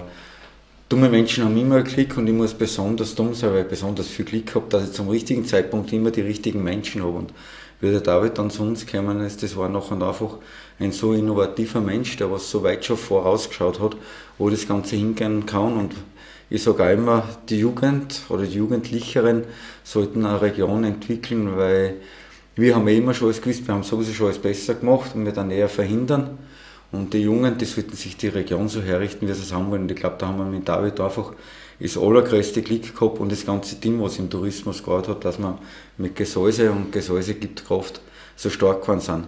dumme 0.88 1.08
Menschen 1.08 1.44
haben 1.44 1.56
immer 1.56 1.82
Glück 1.82 2.16
und 2.16 2.26
ich 2.26 2.32
muss 2.32 2.54
besonders 2.54 3.14
dumm 3.14 3.34
sein, 3.34 3.52
weil 3.52 3.62
ich 3.62 3.68
besonders 3.68 4.06
viel 4.06 4.24
Glück 4.24 4.54
habe, 4.54 4.66
dass 4.68 4.84
ich 4.84 4.92
zum 4.92 5.08
richtigen 5.08 5.44
Zeitpunkt 5.44 5.92
immer 5.92 6.10
die 6.10 6.20
richtigen 6.20 6.62
Menschen 6.62 7.02
habe. 7.02 7.18
Und 7.18 7.32
wie 7.80 7.90
der 7.90 8.00
David 8.00 8.38
dann 8.38 8.50
zu 8.50 8.62
uns 8.62 8.86
gekommen 8.86 9.20
ist, 9.20 9.42
das 9.42 9.56
war 9.56 9.68
noch 9.68 9.90
und 9.90 10.02
einfach 10.02 10.38
ein 10.80 10.92
so 10.92 11.12
innovativer 11.12 11.80
Mensch, 11.80 12.16
der 12.16 12.30
was 12.30 12.50
so 12.50 12.62
weit 12.62 12.84
schon 12.84 12.96
vorausgeschaut 12.96 13.80
hat, 13.80 13.96
wo 14.38 14.50
das 14.50 14.66
Ganze 14.66 14.96
hingehen 14.96 15.46
kann. 15.46 15.76
Und 15.76 15.94
ich 16.50 16.62
sage 16.62 16.84
auch 16.84 16.92
immer, 16.92 17.28
die 17.48 17.58
Jugend 17.58 18.22
oder 18.28 18.44
die 18.44 18.56
Jugendlicheren 18.56 19.44
sollten 19.82 20.26
eine 20.26 20.40
Region 20.40 20.84
entwickeln, 20.84 21.56
weil 21.56 21.96
wir 22.56 22.74
haben 22.74 22.86
ja 22.88 22.94
immer 22.94 23.14
schon 23.14 23.28
alles 23.28 23.40
gewusst, 23.40 23.66
wir 23.66 23.74
haben 23.74 23.82
sowieso 23.82 24.12
schon 24.12 24.26
alles 24.26 24.38
besser 24.38 24.74
gemacht 24.74 25.12
und 25.14 25.24
wir 25.24 25.32
dann 25.32 25.50
eher 25.50 25.68
verhindern. 25.68 26.38
Und 26.92 27.12
die 27.12 27.22
Jungen, 27.22 27.58
die 27.58 27.64
sollten 27.64 27.96
sich 27.96 28.16
die 28.16 28.28
Region 28.28 28.68
so 28.68 28.80
herrichten, 28.80 29.26
wie 29.26 29.32
sie 29.32 29.42
es 29.42 29.52
haben 29.52 29.70
wollen. 29.70 29.82
Und 29.82 29.90
ich 29.90 29.96
glaube, 29.96 30.16
da 30.18 30.28
haben 30.28 30.38
wir 30.38 30.44
mit 30.44 30.68
David 30.68 31.00
einfach 31.00 31.32
das 31.80 31.98
allergrößte 31.98 32.62
Glück 32.62 32.94
gehabt 32.94 33.18
und 33.18 33.32
das 33.32 33.44
ganze 33.44 33.80
Team, 33.80 34.00
was 34.00 34.18
im 34.18 34.30
Tourismus 34.30 34.82
gehabt 34.82 35.08
hat, 35.08 35.24
dass 35.24 35.38
wir 35.38 35.58
mit 35.98 36.14
Gesäuse 36.14 36.70
und 36.70 36.92
Gesäuse 36.92 37.34
gibt 37.34 37.66
Kraft 37.66 38.00
so 38.36 38.48
stark 38.48 38.82
geworden 38.82 39.00
sind. 39.00 39.24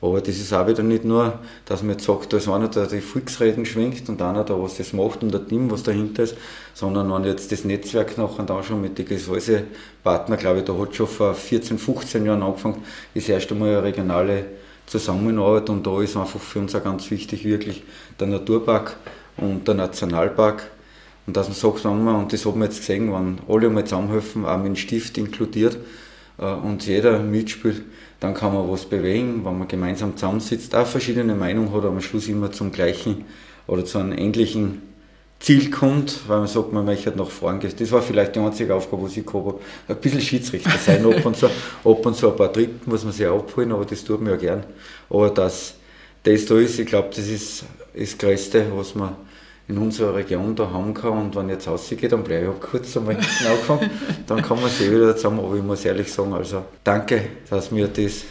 Aber 0.00 0.20
das 0.20 0.36
ist 0.38 0.52
auch 0.52 0.66
wieder 0.66 0.84
nicht 0.84 1.04
nur, 1.04 1.40
dass 1.64 1.82
man 1.82 1.92
jetzt 1.92 2.04
sagt, 2.04 2.32
da 2.32 2.36
ist 2.36 2.48
einer, 2.48 2.68
der 2.68 2.86
die 2.86 3.00
Volksreden 3.00 3.66
schwingt 3.66 4.08
und 4.08 4.22
einer, 4.22 4.44
der 4.44 4.62
was 4.62 4.76
das 4.76 4.92
macht 4.92 5.22
und 5.22 5.32
der 5.32 5.46
Team, 5.46 5.70
was 5.70 5.82
dahinter 5.82 6.22
ist, 6.22 6.36
sondern 6.72 7.12
wenn 7.12 7.24
jetzt 7.24 7.50
das 7.50 7.64
Netzwerk 7.64 8.16
nachher 8.16 8.44
da 8.44 8.62
schon 8.62 8.80
mit 8.80 8.96
den 8.96 9.06
Gesäusepartnern, 9.06 10.38
glaube 10.38 10.60
ich, 10.60 10.64
da 10.64 10.78
hat 10.78 10.94
schon 10.94 11.08
vor 11.08 11.34
14, 11.34 11.78
15 11.78 12.24
Jahren 12.24 12.44
angefangen, 12.44 12.84
das 13.12 13.28
erste 13.28 13.56
Mal 13.56 13.70
eine 13.70 13.82
regionale 13.82 14.44
Zusammenarbeit 14.86 15.68
und 15.68 15.84
da 15.84 16.00
ist 16.00 16.16
einfach 16.16 16.40
für 16.40 16.60
uns 16.60 16.76
auch 16.76 16.84
ganz 16.84 17.10
wichtig, 17.10 17.44
wirklich 17.44 17.82
der 18.20 18.28
Naturpark 18.28 18.96
und 19.36 19.66
der 19.66 19.74
Nationalpark. 19.74 20.70
Und 21.26 21.36
dass 21.36 21.48
man 21.48 21.56
sagt, 21.56 21.84
wenn 21.84 22.04
man, 22.04 22.16
und 22.16 22.32
das 22.32 22.46
haben 22.46 22.58
wir 22.58 22.66
jetzt 22.66 22.78
gesehen, 22.78 23.12
wenn 23.12 23.38
alle 23.48 23.68
mal 23.68 23.84
zusammenhelfen, 23.84 24.46
auch 24.46 24.56
mit 24.56 24.66
dem 24.66 24.76
Stift 24.76 25.18
inkludiert 25.18 25.76
äh, 26.38 26.44
und 26.46 26.86
jeder 26.86 27.18
mitspielt, 27.18 27.82
dann 28.20 28.34
kann 28.34 28.52
man 28.52 28.68
was 28.68 28.84
bewegen, 28.84 29.44
wenn 29.44 29.58
man 29.58 29.68
gemeinsam 29.68 30.16
zusammensitzt, 30.16 30.74
auch 30.74 30.86
verschiedene 30.86 31.34
Meinungen 31.34 31.70
hat, 31.70 31.78
aber 31.78 31.88
am 31.88 32.00
Schluss 32.00 32.28
immer 32.28 32.50
zum 32.50 32.72
gleichen 32.72 33.24
oder 33.66 33.84
zu 33.84 33.98
einem 33.98 34.16
ähnlichen 34.18 34.82
Ziel 35.40 35.70
kommt, 35.70 36.28
weil 36.28 36.38
man 36.38 36.48
sagt, 36.48 36.72
man 36.72 36.84
möchte 36.84 37.10
nach 37.10 37.30
vorn 37.30 37.60
gehen. 37.60 37.72
Das 37.78 37.92
war 37.92 38.02
vielleicht 38.02 38.34
die 38.34 38.40
einzige 38.40 38.74
Aufgabe, 38.74 39.04
was 39.04 39.16
ich 39.16 39.24
gehabt 39.24 39.46
habe. 39.46 39.60
Ein 39.86 39.96
bisschen 39.96 40.20
Schiedsrichter 40.20 40.76
sein, 40.84 41.06
ab 41.06 41.24
und, 41.24 41.36
so, 41.36 41.46
ab 41.84 42.06
und 42.06 42.16
so 42.16 42.30
ein 42.30 42.36
paar 42.36 42.48
Dritten 42.48 42.90
muss 42.90 43.04
man 43.04 43.12
sich 43.12 43.26
abholen, 43.26 43.70
aber 43.70 43.84
das 43.84 44.02
tut 44.02 44.20
man 44.20 44.32
ja 44.32 44.36
gern. 44.36 44.64
Aber 45.08 45.30
dass 45.30 45.74
das 46.24 46.44
da 46.46 46.58
ist, 46.58 46.78
ich 46.78 46.86
glaube, 46.86 47.10
das 47.14 47.28
ist 47.28 47.64
das 47.96 48.18
Größte, 48.18 48.66
was 48.74 48.96
man 48.96 49.14
in 49.68 49.78
unserer 49.78 50.14
Region 50.14 50.56
da 50.56 50.70
haben 50.70 50.94
kann. 50.94 51.12
Und 51.12 51.36
wenn 51.36 51.46
ich 51.48 51.54
jetzt 51.54 51.68
rausgehe, 51.68 52.08
dann 52.08 52.24
bleibe 52.24 52.44
ich 52.44 52.48
auch 52.50 52.60
kurz 52.60 52.96
einmal 52.96 53.14
hinten 53.20 53.46
angefangen, 53.46 53.90
dann 54.26 54.42
kann 54.42 54.60
man 54.60 54.70
sich 54.70 54.90
wieder 54.90 55.14
zusammen. 55.14 55.40
Aber 55.40 55.54
ich 55.56 55.62
muss 55.62 55.84
ehrlich 55.84 56.12
sagen, 56.12 56.32
also 56.32 56.64
danke, 56.82 57.22
dass 57.50 57.70
mir 57.70 57.88
das 57.88 58.24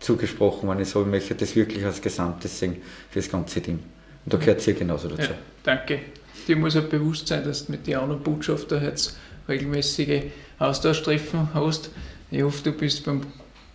zugesprochen 0.00 0.68
wenn 0.68 0.80
ich 0.80 0.88
so, 0.88 1.02
ich 1.02 1.06
möchte 1.06 1.34
das 1.34 1.54
wirklich 1.54 1.84
als 1.84 2.02
Gesamtes 2.02 2.58
sehen 2.58 2.76
für 3.10 3.20
das 3.20 3.30
ganze 3.30 3.62
Team. 3.62 3.78
Und 4.24 4.34
da 4.34 4.36
gehört 4.36 4.60
sie 4.60 4.74
genauso 4.74 5.08
dazu. 5.08 5.30
Ja, 5.30 5.38
danke. 5.62 6.00
Dir 6.46 6.56
muss 6.56 6.76
auch 6.76 6.82
bewusst 6.82 7.28
sein, 7.28 7.44
dass 7.44 7.66
du 7.66 7.72
mit 7.72 7.86
den 7.86 7.96
anderen 7.96 8.20
Botschaftern 8.20 8.82
jetzt 8.82 9.16
regelmäßige 9.48 10.24
Austauschtreffen 10.58 11.54
hast. 11.54 11.90
Ich 12.30 12.42
hoffe, 12.42 12.64
du 12.64 12.72
bist 12.72 13.04
beim 13.04 13.20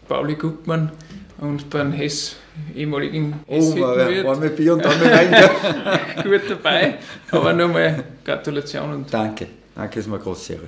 Pauli 0.08 0.36
Guckmann 0.36 0.92
und 1.40 1.70
beim 1.70 1.92
Hess, 1.92 2.36
ehemaligen 2.76 3.34
Hess 3.48 3.74
Oh, 3.74 3.80
war, 3.80 4.38
mit 4.38 4.56
Bier 4.56 4.74
und 4.74 4.84
dann 4.84 5.00
mit 5.00 5.12
Wein. 5.12 6.24
Gut 6.24 6.42
dabei. 6.50 6.96
Aber 7.32 7.54
nochmal 7.54 8.04
Gratulation. 8.24 8.92
Und 8.94 9.14
danke, 9.14 9.48
danke, 9.76 10.00
ist 10.00 10.08
mir 10.08 10.16
eine 10.16 10.24
große 10.24 10.54
Ehre. 10.54 10.68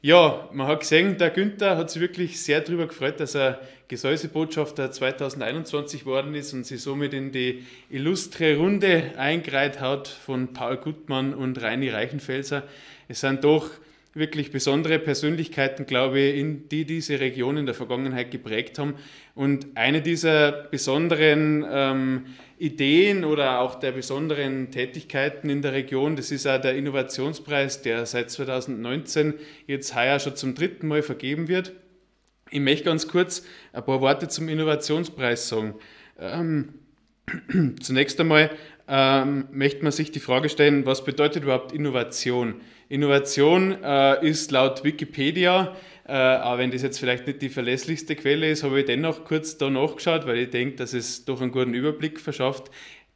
Ja, 0.00 0.48
man 0.52 0.68
hat 0.68 0.80
gesehen, 0.80 1.18
der 1.18 1.30
Günther 1.30 1.76
hat 1.76 1.90
sich 1.90 2.00
wirklich 2.00 2.40
sehr 2.40 2.60
darüber 2.60 2.86
gefreut, 2.86 3.18
dass 3.18 3.34
er 3.34 3.60
Gesäusebotschafter 3.88 4.92
2021 4.92 6.06
worden 6.06 6.34
ist 6.34 6.52
und 6.52 6.64
sich 6.64 6.80
somit 6.80 7.14
in 7.14 7.32
die 7.32 7.66
illustre 7.90 8.56
Runde 8.56 9.12
eingereiht 9.16 9.80
hat 9.80 10.06
von 10.06 10.52
Paul 10.52 10.76
Gutmann 10.76 11.34
und 11.34 11.60
Reini 11.60 11.88
Reichenfelser. 11.88 12.62
Es 13.08 13.20
sind 13.20 13.42
doch 13.42 13.70
wirklich 14.18 14.50
besondere 14.50 14.98
Persönlichkeiten, 14.98 15.86
glaube 15.86 16.20
ich, 16.20 16.38
in 16.38 16.68
die 16.68 16.84
diese 16.84 17.20
Region 17.20 17.56
in 17.56 17.66
der 17.66 17.74
Vergangenheit 17.74 18.30
geprägt 18.30 18.78
haben. 18.78 18.94
Und 19.34 19.66
eine 19.74 20.02
dieser 20.02 20.52
besonderen 20.52 21.64
ähm, 21.70 22.26
Ideen 22.58 23.24
oder 23.24 23.60
auch 23.60 23.76
der 23.76 23.92
besonderen 23.92 24.70
Tätigkeiten 24.70 25.48
in 25.48 25.62
der 25.62 25.72
Region, 25.72 26.16
das 26.16 26.30
ist 26.30 26.46
auch 26.46 26.60
der 26.60 26.74
Innovationspreis, 26.74 27.82
der 27.82 28.04
seit 28.06 28.30
2019 28.30 29.34
jetzt 29.66 29.94
heuer 29.94 30.18
schon 30.18 30.36
zum 30.36 30.54
dritten 30.54 30.88
Mal 30.88 31.02
vergeben 31.02 31.48
wird. 31.48 31.72
Ich 32.50 32.60
möchte 32.60 32.84
ganz 32.84 33.08
kurz 33.08 33.44
ein 33.72 33.84
paar 33.84 34.00
Worte 34.00 34.28
zum 34.28 34.48
Innovationspreis 34.48 35.48
sagen. 35.48 35.74
Ähm, 36.18 36.74
zunächst 37.80 38.18
einmal 38.18 38.50
ähm, 38.88 39.48
möchte 39.52 39.82
man 39.82 39.92
sich 39.92 40.10
die 40.10 40.20
Frage 40.20 40.48
stellen, 40.48 40.86
was 40.86 41.04
bedeutet 41.04 41.42
überhaupt 41.42 41.72
Innovation? 41.72 42.60
Innovation 42.88 43.82
äh, 43.82 44.26
ist 44.26 44.50
laut 44.50 44.82
Wikipedia, 44.82 45.76
äh, 46.06 46.12
auch 46.12 46.56
wenn 46.56 46.70
das 46.70 46.82
jetzt 46.82 46.98
vielleicht 46.98 47.26
nicht 47.26 47.42
die 47.42 47.50
verlässlichste 47.50 48.16
Quelle 48.16 48.50
ist, 48.50 48.62
habe 48.62 48.80
ich 48.80 48.86
dennoch 48.86 49.24
kurz 49.24 49.58
da 49.58 49.68
nachgeschaut, 49.68 50.26
weil 50.26 50.38
ich 50.38 50.50
denke, 50.50 50.76
dass 50.76 50.94
es 50.94 51.26
doch 51.26 51.42
einen 51.42 51.52
guten 51.52 51.74
Überblick 51.74 52.18
verschafft. 52.18 52.70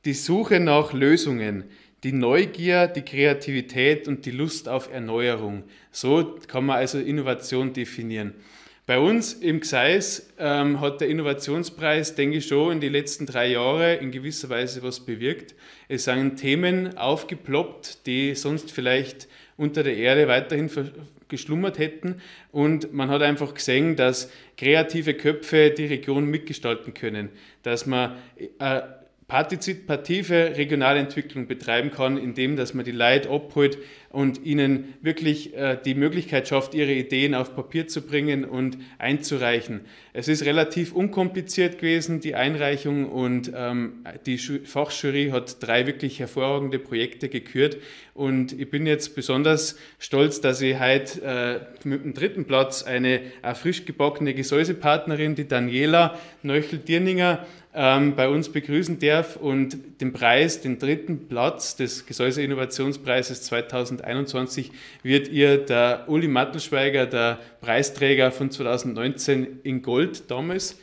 Die 0.04 0.12
Suche 0.12 0.60
nach 0.60 0.92
Lösungen, 0.92 1.64
die 2.04 2.12
Neugier, 2.12 2.86
die 2.88 3.02
Kreativität 3.02 4.08
und 4.08 4.26
die 4.26 4.30
Lust 4.30 4.68
auf 4.68 4.92
Erneuerung. 4.92 5.62
So 5.90 6.36
kann 6.48 6.66
man 6.66 6.76
also 6.76 6.98
Innovation 6.98 7.72
definieren. 7.72 8.34
Bei 8.84 8.98
uns 8.98 9.32
im 9.32 9.60
Gseis 9.60 10.34
ähm, 10.38 10.80
hat 10.80 11.00
der 11.00 11.08
Innovationspreis, 11.08 12.16
denke 12.16 12.38
ich, 12.38 12.46
schon 12.46 12.72
in 12.72 12.80
den 12.80 12.92
letzten 12.92 13.26
drei 13.26 13.46
Jahren 13.52 14.00
in 14.00 14.10
gewisser 14.10 14.48
Weise 14.48 14.82
was 14.82 15.00
bewirkt. 15.00 15.54
Es 15.88 16.04
sind 16.04 16.36
Themen 16.36 16.98
aufgeploppt, 16.98 18.06
die 18.06 18.34
sonst 18.34 18.72
vielleicht 18.72 19.28
unter 19.62 19.82
der 19.82 19.96
Erde 19.96 20.28
weiterhin 20.28 20.68
geschlummert 21.28 21.78
hätten. 21.78 22.16
Und 22.50 22.92
man 22.92 23.08
hat 23.08 23.22
einfach 23.22 23.54
gesehen, 23.54 23.96
dass 23.96 24.30
kreative 24.58 25.14
Köpfe 25.14 25.70
die 25.70 25.86
Region 25.86 26.26
mitgestalten 26.26 26.92
können, 26.92 27.30
dass 27.62 27.86
man 27.86 28.16
äh, 28.58 28.82
partizipative 29.28 30.56
Regionalentwicklung 30.56 31.46
betreiben 31.46 31.90
kann, 31.90 32.18
indem 32.18 32.56
dass 32.56 32.74
man 32.74 32.84
die 32.84 32.92
Leute 32.92 33.30
abholt 33.30 33.78
und 34.12 34.44
ihnen 34.44 34.94
wirklich 35.00 35.54
äh, 35.56 35.78
die 35.82 35.94
Möglichkeit 35.94 36.46
schafft, 36.46 36.74
ihre 36.74 36.92
Ideen 36.92 37.34
auf 37.34 37.56
Papier 37.56 37.88
zu 37.88 38.02
bringen 38.02 38.44
und 38.44 38.76
einzureichen. 38.98 39.80
Es 40.12 40.28
ist 40.28 40.44
relativ 40.44 40.92
unkompliziert 40.92 41.78
gewesen, 41.78 42.20
die 42.20 42.34
Einreichung, 42.34 43.10
und 43.10 43.50
ähm, 43.54 44.04
die 44.26 44.38
Fachjury 44.38 45.30
hat 45.32 45.62
drei 45.62 45.86
wirklich 45.86 46.20
hervorragende 46.20 46.78
Projekte 46.78 47.28
gekürt. 47.28 47.78
Und 48.14 48.52
ich 48.58 48.68
bin 48.68 48.86
jetzt 48.86 49.14
besonders 49.14 49.78
stolz, 49.98 50.42
dass 50.42 50.60
ich 50.60 50.78
heute 50.78 51.66
äh, 51.84 51.88
mit 51.88 52.04
dem 52.04 52.12
dritten 52.12 52.44
Platz 52.44 52.82
eine, 52.82 53.20
eine 53.40 53.54
frisch 53.54 53.86
gebackene 53.86 54.34
Gesäusepartnerin, 54.34 55.34
die 55.34 55.48
Daniela 55.48 56.18
Neuchel-Dirninger, 56.42 57.46
ähm, 57.74 58.16
bei 58.16 58.28
uns 58.28 58.50
begrüßen 58.50 58.98
darf 58.98 59.36
und 59.36 59.78
den 60.00 60.12
Preis, 60.12 60.60
den 60.60 60.78
dritten 60.78 61.26
Platz 61.28 61.74
des 61.76 62.04
Gesäuse-Innovationspreises 62.04 63.42
2021 63.42 64.01
wird 65.02 65.28
ihr 65.28 65.58
der 65.58 66.04
Uli 66.08 66.28
Mattelschweiger, 66.28 67.06
der 67.06 67.38
Preisträger 67.60 68.30
von 68.30 68.50
2019 68.50 69.60
in 69.62 69.82
Gold 69.82 70.30
damals, 70.30 70.78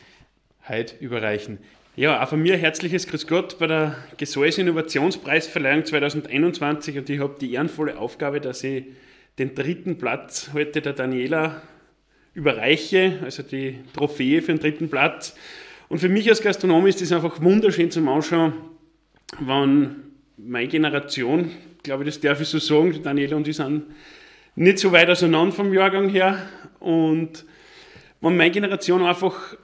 heute 0.67 0.95
überreichen. 0.99 1.59
Ja, 1.95 2.23
auch 2.23 2.29
von 2.29 2.41
mir 2.41 2.55
herzliches 2.55 3.07
Grüß 3.07 3.27
Gott 3.27 3.59
bei 3.59 3.67
der 3.67 3.95
Gesäuse 4.17 4.61
Innovationspreisverleihung 4.61 5.83
2021 5.83 6.97
und 6.97 7.09
ich 7.09 7.19
habe 7.19 7.35
die 7.41 7.53
ehrenvolle 7.53 7.97
Aufgabe, 7.97 8.39
dass 8.39 8.63
ich 8.63 8.85
den 9.38 9.55
dritten 9.55 9.97
Platz 9.97 10.51
heute 10.53 10.81
der 10.81 10.93
Daniela 10.93 11.61
überreiche, 12.33 13.19
also 13.23 13.43
die 13.43 13.79
Trophäe 13.93 14.41
für 14.41 14.53
den 14.53 14.59
dritten 14.59 14.89
Platz. 14.89 15.35
Und 15.89 15.99
für 15.99 16.09
mich 16.09 16.29
als 16.29 16.41
Gastronom 16.41 16.88
ist 16.88 17.01
das 17.01 17.11
einfach 17.11 17.41
wunderschön 17.41 17.91
zum 17.91 18.07
Anschauen, 18.07 18.53
wenn 19.39 19.95
meine 20.46 20.67
Generation, 20.67 21.51
glaube 21.84 22.03
ich, 22.03 22.10
das 22.10 22.22
darf 22.22 22.41
ich 22.41 22.48
so 22.48 22.60
sagen, 22.60 23.01
Daniela 23.03 23.36
und 23.36 23.48
ich 23.48 23.58
sind 23.58 23.84
nicht 24.55 24.79
so 24.79 24.91
weit 24.91 25.10
auseinander 25.10 25.53
vom 25.53 25.74
Jahrgang 25.74 26.10
her. 26.10 26.48
Und 26.79 27.46
wenn 28.22 28.38
meine 28.38 28.51
Generation 28.51 29.03
einfach 29.03 29.58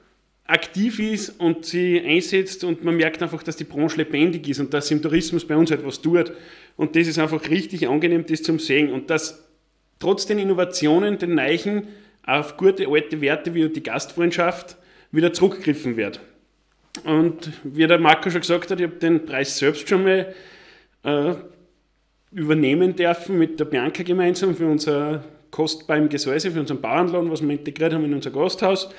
aktiv 0.45 0.99
ist 0.99 1.39
und 1.39 1.65
sie 1.65 1.99
einsetzt 1.99 2.63
und 2.63 2.83
man 2.83 2.95
merkt 2.95 3.21
einfach, 3.23 3.41
dass 3.41 3.57
die 3.57 3.63
Branche 3.63 3.97
lebendig 3.97 4.47
ist 4.47 4.59
und 4.59 4.73
dass 4.73 4.91
im 4.91 5.01
Tourismus 5.01 5.45
bei 5.45 5.55
uns 5.55 5.71
etwas 5.71 6.01
tut. 6.01 6.31
Und 6.77 6.95
das 6.95 7.07
ist 7.07 7.19
einfach 7.19 7.49
richtig 7.49 7.87
angenehm, 7.87 8.25
das 8.25 8.43
zum 8.43 8.59
sehen. 8.59 8.91
Und 8.91 9.09
dass 9.09 9.47
trotz 9.99 10.25
den 10.25 10.39
Innovationen, 10.39 11.17
den 11.17 11.35
Neichen 11.35 11.87
auf 12.23 12.57
gute 12.57 12.87
alte 12.87 13.21
Werte 13.21 13.53
wie 13.53 13.69
die 13.69 13.83
Gastfreundschaft 13.83 14.77
wieder 15.11 15.33
zurückgegriffen 15.33 15.97
wird. 15.97 16.19
Und 17.03 17.51
wie 17.63 17.87
der 17.87 17.99
Marco 17.99 18.29
schon 18.29 18.41
gesagt 18.41 18.71
hat, 18.71 18.79
ich 18.79 18.87
habe 18.87 18.97
den 18.97 19.25
Preis 19.25 19.57
selbst 19.57 19.89
schon 19.89 20.03
mal 20.03 20.33
äh, 21.05 21.35
übernehmen 22.31 22.95
dürfen 22.95 23.37
mit 23.37 23.59
der 23.59 23.65
Bianca 23.65 24.03
gemeinsam 24.03 24.55
für 24.55 24.65
unser 24.65 25.23
Kost 25.51 25.87
beim 25.87 26.09
Gesäuse, 26.09 26.51
für 26.51 26.59
unseren 26.59 26.81
Bauernladen, 26.81 27.31
was 27.31 27.41
wir 27.41 27.51
integriert 27.51 27.93
haben 27.93 28.03
in 28.03 28.13
unser 28.13 28.31
Gasthaus. 28.31 28.89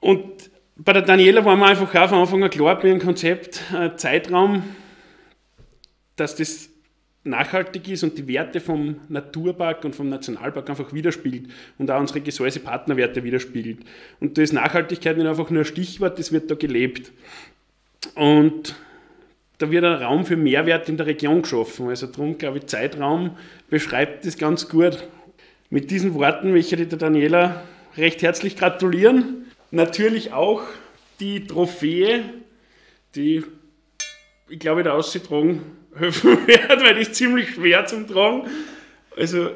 Und 0.00 0.50
bei 0.76 0.92
der 0.92 1.02
Daniela 1.02 1.44
war 1.44 1.56
mir 1.56 1.66
einfach 1.66 1.94
auch 1.94 2.08
von 2.08 2.18
Anfang 2.18 2.42
an 2.42 2.50
klar 2.50 2.78
bei 2.78 2.88
ihrem 2.88 2.98
Konzept, 2.98 3.62
äh, 3.72 3.96
Zeitraum, 3.96 4.64
dass 6.16 6.36
das 6.36 6.68
nachhaltig 7.24 7.88
ist 7.88 8.02
und 8.02 8.18
die 8.18 8.26
Werte 8.26 8.60
vom 8.60 8.96
Naturpark 9.08 9.84
und 9.84 9.94
vom 9.94 10.08
Nationalpark 10.08 10.68
einfach 10.68 10.92
widerspiegelt 10.92 11.50
und 11.78 11.90
auch 11.90 12.00
unsere 12.00 12.20
Gesäuse 12.20 12.60
Partnerwerte 12.60 13.22
widerspiegelt. 13.22 13.78
Und 14.20 14.36
da 14.36 14.42
ist 14.42 14.52
Nachhaltigkeit 14.52 15.16
nicht 15.16 15.28
einfach 15.28 15.48
nur 15.50 15.62
ein 15.62 15.66
Stichwort, 15.66 16.18
das 16.18 16.32
wird 16.32 16.50
da 16.50 16.56
gelebt. 16.56 17.12
Und 18.16 18.74
da 19.62 19.70
wird 19.70 19.84
ein 19.84 20.02
Raum 20.02 20.26
für 20.26 20.36
Mehrwert 20.36 20.88
in 20.88 20.96
der 20.96 21.06
Region 21.06 21.42
geschaffen. 21.42 21.88
Also 21.88 22.08
darum 22.08 22.36
glaube 22.36 22.58
ich, 22.58 22.66
Zeitraum 22.66 23.36
beschreibt 23.70 24.26
das 24.26 24.36
ganz 24.36 24.68
gut. 24.68 25.08
Mit 25.70 25.92
diesen 25.92 26.14
Worten 26.14 26.50
möchte 26.50 26.74
ich 26.74 26.88
der 26.88 26.98
Daniela 26.98 27.62
recht 27.96 28.22
herzlich 28.22 28.56
gratulieren. 28.56 29.46
Natürlich 29.70 30.32
auch 30.32 30.62
die 31.20 31.46
Trophäe, 31.46 32.24
die 33.14 33.44
ich 34.48 34.58
glaube, 34.58 34.82
da 34.82 34.94
auszutragen 34.94 35.62
helfen 35.94 36.38
wird, 36.46 36.82
weil 36.82 36.94
die 36.96 37.02
ist 37.02 37.14
ziemlich 37.14 37.50
schwer 37.50 37.86
zum 37.86 38.08
Tragen. 38.08 38.50
Also, 39.16 39.50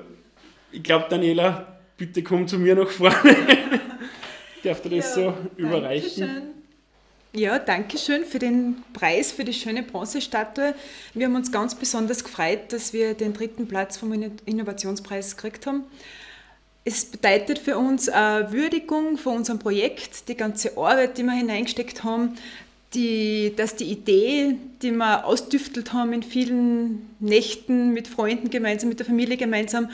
ich 0.71 0.83
glaube, 0.83 1.07
Daniela, 1.11 1.81
bitte 1.97 2.23
komm 2.23 2.47
zu 2.47 2.59
mir 2.59 2.77
nach 2.77 2.89
vorne. 2.89 3.15
Darf 4.63 4.81
dir 4.83 4.97
das 4.97 5.17
ja, 5.17 5.25
so 5.25 5.35
überreichen? 5.57 6.27
Dankeschön. 6.27 6.56
Ja, 7.37 7.59
danke 7.59 7.99
schön 7.99 8.25
für 8.25 8.39
den 8.39 8.83
Preis, 8.95 9.31
für 9.31 9.45
die 9.45 9.53
schöne 9.53 9.83
Bronzestatue. 9.83 10.75
Wir 11.13 11.27
haben 11.27 11.35
uns 11.35 11.53
ganz 11.53 11.75
besonders 11.75 12.25
gefreut, 12.25 12.73
dass 12.73 12.95
wir 12.95 13.13
den 13.13 13.35
dritten 13.35 13.69
Platz 13.69 13.99
vom 13.99 14.11
Innovationspreis 14.47 15.37
gekriegt 15.37 15.67
haben. 15.67 15.85
Es 16.87 17.05
bedeutet 17.05 17.59
für 17.59 17.77
uns 17.77 18.09
eine 18.09 18.53
Würdigung 18.53 19.19
von 19.19 19.37
unserem 19.37 19.59
Projekt, 19.59 20.31
die 20.31 20.35
ganze 20.35 20.79
Arbeit, 20.79 21.19
die 21.19 21.25
wir 21.25 21.33
hineingesteckt 21.33 22.05
haben, 22.05 22.39
die, 22.95 23.53
dass 23.55 23.77
die 23.77 23.91
Idee, 23.91 24.57
die 24.81 24.93
wir 24.93 25.27
ausdüftelt 25.27 25.93
haben 25.93 26.15
in 26.15 26.23
vielen 26.23 27.11
Nächten 27.21 27.93
mit 27.93 28.09
Freunden 28.09 28.49
gemeinsam, 28.49 28.89
mit 28.89 28.99
der 28.99 29.05
Familie 29.05 29.37
gemeinsam, 29.37 29.91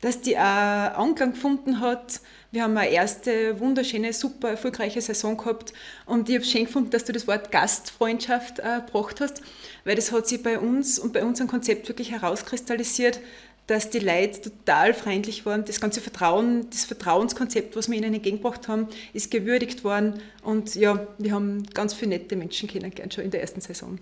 dass 0.00 0.20
die 0.20 0.38
auch 0.38 0.42
Anklang 0.42 1.32
gefunden 1.32 1.80
hat. 1.80 2.20
Wir 2.54 2.62
haben 2.62 2.76
eine 2.76 2.88
erste 2.88 3.58
wunderschöne, 3.58 4.12
super 4.12 4.50
erfolgreiche 4.50 5.00
Saison 5.00 5.36
gehabt 5.36 5.72
und 6.06 6.28
ich 6.28 6.36
habe 6.36 6.44
schön 6.44 6.66
gefunden, 6.66 6.90
dass 6.90 7.04
du 7.04 7.12
das 7.12 7.26
Wort 7.26 7.50
Gastfreundschaft 7.50 8.60
äh, 8.60 8.80
gebracht 8.86 9.20
hast, 9.20 9.42
weil 9.84 9.96
das 9.96 10.12
hat 10.12 10.28
sich 10.28 10.40
bei 10.40 10.60
uns 10.60 11.00
und 11.00 11.12
bei 11.12 11.24
unserem 11.24 11.48
Konzept 11.50 11.88
wirklich 11.88 12.12
herauskristallisiert, 12.12 13.18
dass 13.66 13.90
die 13.90 13.98
Leute 13.98 14.40
total 14.42 14.94
freundlich 14.94 15.44
waren. 15.44 15.64
Das 15.64 15.80
ganze 15.80 16.00
Vertrauen, 16.00 16.70
das 16.70 16.84
Vertrauenskonzept, 16.84 17.74
was 17.74 17.90
wir 17.90 17.98
ihnen 17.98 18.14
entgegengebracht 18.14 18.68
haben, 18.68 18.86
ist 19.12 19.32
gewürdigt 19.32 19.82
worden. 19.82 20.22
Und 20.44 20.76
ja, 20.76 21.08
wir 21.18 21.32
haben 21.32 21.64
ganz 21.74 21.92
viele 21.92 22.10
nette 22.10 22.36
Menschen 22.36 22.68
kennengelernt 22.68 23.14
schon 23.14 23.24
in 23.24 23.32
der 23.32 23.40
ersten 23.40 23.62
Saison. 23.62 23.98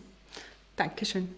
Dankeschön. 0.76 1.34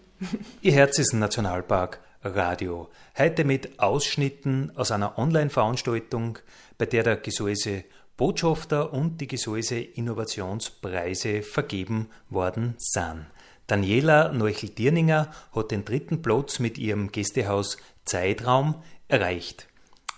Ihr 0.61 0.73
Herz 0.73 0.99
ist 0.99 1.13
ein 1.13 1.19
Nationalpark 1.19 2.01
Radio. 2.25 2.89
Heute 3.17 3.45
mit 3.45 3.79
Ausschnitten 3.79 4.71
aus 4.75 4.91
einer 4.91 5.17
Online-Veranstaltung, 5.19 6.39
bei 6.77 6.87
der 6.87 7.03
der 7.03 7.17
Gesäuse 7.17 7.83
Botschafter 8.17 8.93
und 8.93 9.21
die 9.21 9.27
Gesäuse 9.27 9.77
Innovationspreise 9.79 11.43
vergeben 11.43 12.09
worden 12.29 12.75
sind. 12.77 13.27
Daniela 13.67 14.31
Neuchel-Dirninger 14.31 15.31
hat 15.53 15.71
den 15.71 15.85
dritten 15.85 16.21
Platz 16.21 16.59
mit 16.59 16.77
ihrem 16.77 17.11
Gästehaus 17.11 17.77
Zeitraum 18.05 18.81
erreicht. 19.07 19.67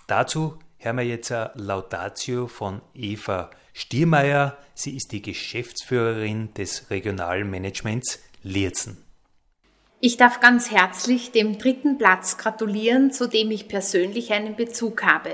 Dazu 0.06 0.58
hören 0.78 0.96
wir 0.96 1.04
jetzt 1.04 1.32
eine 1.32 1.50
Laudatio 1.54 2.46
von 2.46 2.80
Eva 2.94 3.50
Stiermeier. 3.74 4.56
Sie 4.74 4.96
ist 4.96 5.12
die 5.12 5.22
Geschäftsführerin 5.22 6.54
des 6.54 6.90
Regionalmanagements 6.90 8.20
Lierzen. 8.42 9.07
Ich 10.00 10.16
darf 10.16 10.40
ganz 10.40 10.70
herzlich 10.70 11.32
dem 11.32 11.58
dritten 11.58 11.98
Platz 11.98 12.38
gratulieren, 12.38 13.10
zu 13.10 13.28
dem 13.28 13.50
ich 13.50 13.68
persönlich 13.68 14.32
einen 14.32 14.56
Bezug 14.56 15.02
habe. 15.02 15.30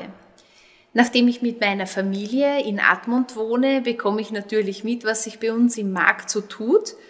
Nachdem 0.92 1.28
ich 1.28 1.42
mit 1.42 1.60
meiner 1.60 1.86
Familie 1.86 2.62
in 2.62 2.80
Admont 2.80 3.36
wohne, 3.36 3.82
bekomme 3.82 4.20
ich 4.20 4.30
natürlich 4.30 4.84
mit, 4.84 5.04
was 5.04 5.24
sich 5.24 5.38
bei 5.38 5.52
uns 5.52 5.76
im 5.76 5.92
Markt 5.92 6.30
so 6.30 6.40
tut– 6.40 6.94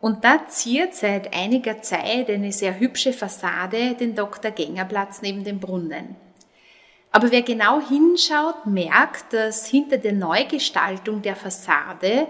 und 0.00 0.24
da 0.24 0.46
ziert 0.46 0.94
seit 0.94 1.34
einiger 1.34 1.80
Zeit 1.82 2.30
eine 2.30 2.52
sehr 2.52 2.78
hübsche 2.78 3.12
Fassade 3.12 3.94
den 3.94 4.14
Dr. 4.14 4.50
Gängerplatz 4.50 5.22
neben 5.22 5.42
dem 5.42 5.58
Brunnen. 5.58 6.16
Aber 7.12 7.30
wer 7.30 7.42
genau 7.42 7.80
hinschaut, 7.80 8.66
merkt, 8.66 9.32
dass 9.32 9.66
hinter 9.66 9.96
der 9.96 10.12
Neugestaltung 10.12 11.22
der 11.22 11.34
Fassade 11.34 12.28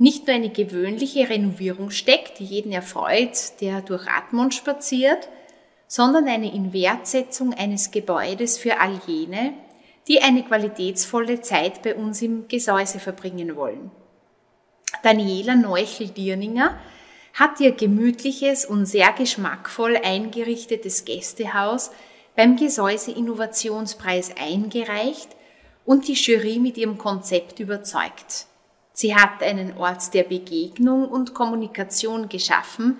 nicht 0.00 0.26
nur 0.26 0.34
eine 0.34 0.48
gewöhnliche 0.48 1.28
Renovierung 1.28 1.90
steckt, 1.90 2.38
die 2.38 2.44
jeden 2.44 2.72
erfreut, 2.72 3.60
der 3.60 3.82
durch 3.82 4.08
Atmund 4.08 4.54
spaziert, 4.54 5.28
sondern 5.86 6.26
eine 6.26 6.54
Inwertsetzung 6.54 7.52
eines 7.52 7.90
Gebäudes 7.90 8.56
für 8.56 8.80
all 8.80 8.98
jene, 9.06 9.52
die 10.08 10.22
eine 10.22 10.42
qualitätsvolle 10.42 11.42
Zeit 11.42 11.82
bei 11.82 11.94
uns 11.94 12.22
im 12.22 12.48
Gesäuse 12.48 12.98
verbringen 12.98 13.56
wollen. 13.56 13.90
Daniela 15.02 15.54
Neuchel-Dierninger 15.54 16.78
hat 17.34 17.60
ihr 17.60 17.72
gemütliches 17.72 18.64
und 18.64 18.86
sehr 18.86 19.12
geschmackvoll 19.12 19.98
eingerichtetes 20.02 21.04
Gästehaus 21.04 21.90
beim 22.34 22.56
Gesäuse 22.56 23.10
Innovationspreis 23.10 24.34
eingereicht 24.40 25.28
und 25.84 26.08
die 26.08 26.14
Jury 26.14 26.58
mit 26.58 26.78
ihrem 26.78 26.96
Konzept 26.96 27.60
überzeugt. 27.60 28.46
Sie 29.00 29.16
hat 29.16 29.42
einen 29.42 29.78
Ort 29.78 30.12
der 30.12 30.24
Begegnung 30.24 31.08
und 31.08 31.32
Kommunikation 31.32 32.28
geschaffen, 32.28 32.98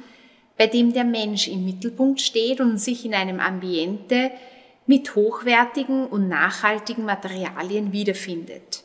bei 0.57 0.67
dem 0.67 0.95
der 0.95 1.05
Mensch 1.05 1.47
im 1.47 1.67
Mittelpunkt 1.67 2.23
steht 2.23 2.63
und 2.63 2.79
sich 2.79 3.05
in 3.05 3.13
einem 3.13 3.39
Ambiente 3.39 4.31
mit 4.87 5.15
hochwertigen 5.15 6.07
und 6.07 6.27
nachhaltigen 6.27 7.05
Materialien 7.05 7.93
wiederfindet. 7.93 8.83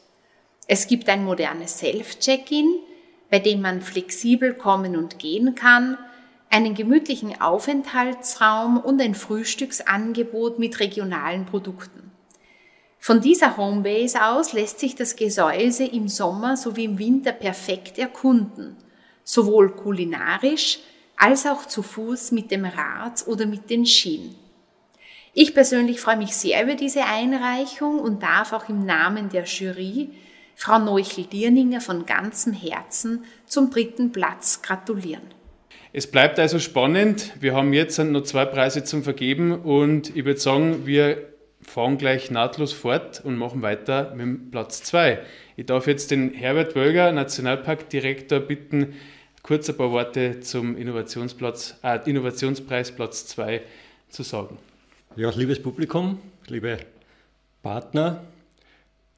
Es 0.68 0.88
gibt 0.88 1.08
ein 1.08 1.24
modernes 1.24 1.80
Self-Check-in, 1.80 2.80
bei 3.30 3.40
dem 3.40 3.62
man 3.62 3.80
flexibel 3.80 4.54
kommen 4.54 4.98
und 4.98 5.18
gehen 5.18 5.56
kann, 5.56 5.98
einen 6.50 6.76
gemütlichen 6.76 7.40
Aufenthaltsraum 7.40 8.78
und 8.78 9.02
ein 9.02 9.16
Frühstücksangebot 9.16 10.60
mit 10.60 10.82
regionalen 10.82 11.46
Produkten. 11.46 12.12
Von 13.06 13.22
dieser 13.22 13.56
Homebase 13.56 14.26
aus 14.26 14.54
lässt 14.54 14.80
sich 14.80 14.96
das 14.96 15.16
Gesäuse 15.16 15.86
im 15.86 16.08
Sommer 16.08 16.58
sowie 16.58 16.86
im 16.86 16.98
Winter 16.98 17.34
perfekt 17.34 18.00
erkunden, 18.00 18.76
sowohl 19.24 19.76
kulinarisch 19.76 20.80
als 21.16 21.46
auch 21.46 21.68
zu 21.68 21.84
Fuß 21.84 22.32
mit 22.32 22.50
dem 22.50 22.66
Rad 22.66 23.28
oder 23.28 23.46
mit 23.46 23.70
den 23.70 23.86
Schienen. 23.86 24.34
Ich 25.36 25.54
persönlich 25.54 26.00
freue 26.00 26.18
mich 26.18 26.36
sehr 26.36 26.64
über 26.64 26.74
diese 26.74 27.06
Einreichung 27.06 28.00
und 28.00 28.24
darf 28.24 28.54
auch 28.54 28.70
im 28.70 28.88
Namen 28.88 29.30
der 29.30 29.44
Jury 29.44 30.10
Frau 30.56 30.80
Neuchel-Dierninger 30.80 31.82
von 31.82 32.08
ganzem 32.08 32.54
Herzen 32.54 33.24
zum 33.46 33.70
dritten 33.70 34.14
Platz 34.14 34.64
gratulieren. 34.64 35.22
Es 35.94 36.10
bleibt 36.10 36.40
also 36.40 36.58
spannend. 36.58 37.34
Wir 37.40 37.54
haben 37.54 37.72
jetzt 37.72 38.00
noch 38.00 38.24
zwei 38.24 38.46
Preise 38.46 38.84
zum 38.84 39.04
Vergeben 39.04 39.62
und 39.62 40.16
ich 40.16 40.26
würde 40.26 40.40
sagen, 40.40 40.88
wir 40.88 41.35
fahren 41.66 41.98
gleich 41.98 42.32
nahtlos 42.32 42.74
fort 42.74 43.22
und 43.24 43.38
machen 43.38 43.62
weiter 43.62 44.14
mit 44.16 44.52
Platz 44.52 44.84
2. 44.84 45.20
Ich 45.58 45.66
darf 45.66 45.88
jetzt 45.88 46.12
den 46.12 46.34
Herbert 46.34 46.76
Wölger, 46.76 47.12
Nationalparkdirektor, 47.12 48.40
bitten, 48.40 48.94
kurz 49.42 49.70
ein 49.70 49.78
paar 49.78 49.92
Worte 49.92 50.40
zum 50.40 50.78
Innovationsplatz, 50.78 51.78
äh, 51.84 52.00
Innovationspreis 52.06 52.92
Platz 52.92 53.28
2 53.28 53.62
zu 54.10 54.24
sagen. 54.24 54.58
Ja, 55.16 55.30
liebes 55.32 55.62
Publikum, 55.62 56.20
liebe 56.48 56.78
Partner, 57.62 58.24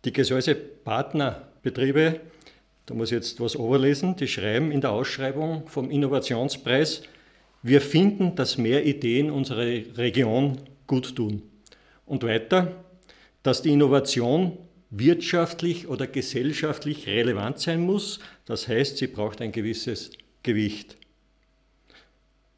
die 0.05 0.13
Gesäuse 0.13 0.55
Partnerbetriebe, 0.55 2.21
da 2.85 2.93
muss 2.93 3.11
ich 3.11 3.15
jetzt 3.15 3.41
was 3.41 3.57
overlesen, 3.57 4.15
die 4.15 4.27
schreiben 4.27 4.71
in 4.71 4.81
der 4.81 4.91
Ausschreibung 4.91 5.67
vom 5.67 5.91
Innovationspreis, 5.91 7.03
wir 7.63 7.81
finden, 7.81 8.35
dass 8.35 8.57
mehr 8.57 8.85
Ideen 8.85 9.29
unsere 9.29 9.83
Region 9.97 10.57
gut 10.85 11.15
tun. 11.15 11.41
Und 12.07 12.23
weiter, 12.23 12.83
dass 13.43 13.61
die 13.61 13.71
Innovation 13.71 14.57
wirtschaftlich 14.89 15.87
oder 15.87 16.07
gesellschaftlich 16.07 17.07
relevant 17.07 17.59
sein 17.59 17.81
muss. 17.81 18.19
Das 18.45 18.67
heißt, 18.67 18.97
sie 18.97 19.07
braucht 19.07 19.41
ein 19.41 19.51
gewisses 19.51 20.11
Gewicht. 20.43 20.97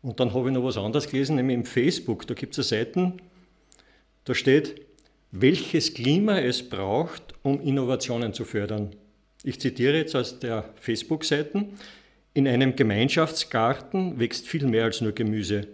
Und 0.01 0.19
dann 0.19 0.33
habe 0.33 0.47
ich 0.47 0.53
noch 0.53 0.63
was 0.63 0.77
anderes 0.77 1.09
gelesen, 1.09 1.35
nämlich 1.35 1.55
im 1.55 1.65
Facebook. 1.65 2.25
Da 2.27 2.33
gibt 2.33 2.57
es 2.57 2.69
Seiten, 2.69 3.21
da 4.25 4.33
steht, 4.33 4.81
welches 5.31 5.93
Klima 5.93 6.39
es 6.39 6.67
braucht, 6.67 7.33
um 7.43 7.59
Innovationen 7.61 8.33
zu 8.33 8.45
fördern. 8.45 8.95
Ich 9.43 9.59
zitiere 9.59 9.97
jetzt 9.97 10.15
aus 10.15 10.39
der 10.39 10.69
Facebook-Seite. 10.75 11.65
In 12.33 12.47
einem 12.47 12.75
Gemeinschaftsgarten 12.75 14.19
wächst 14.19 14.47
viel 14.47 14.65
mehr 14.67 14.85
als 14.85 15.01
nur 15.01 15.13
Gemüse. 15.13 15.67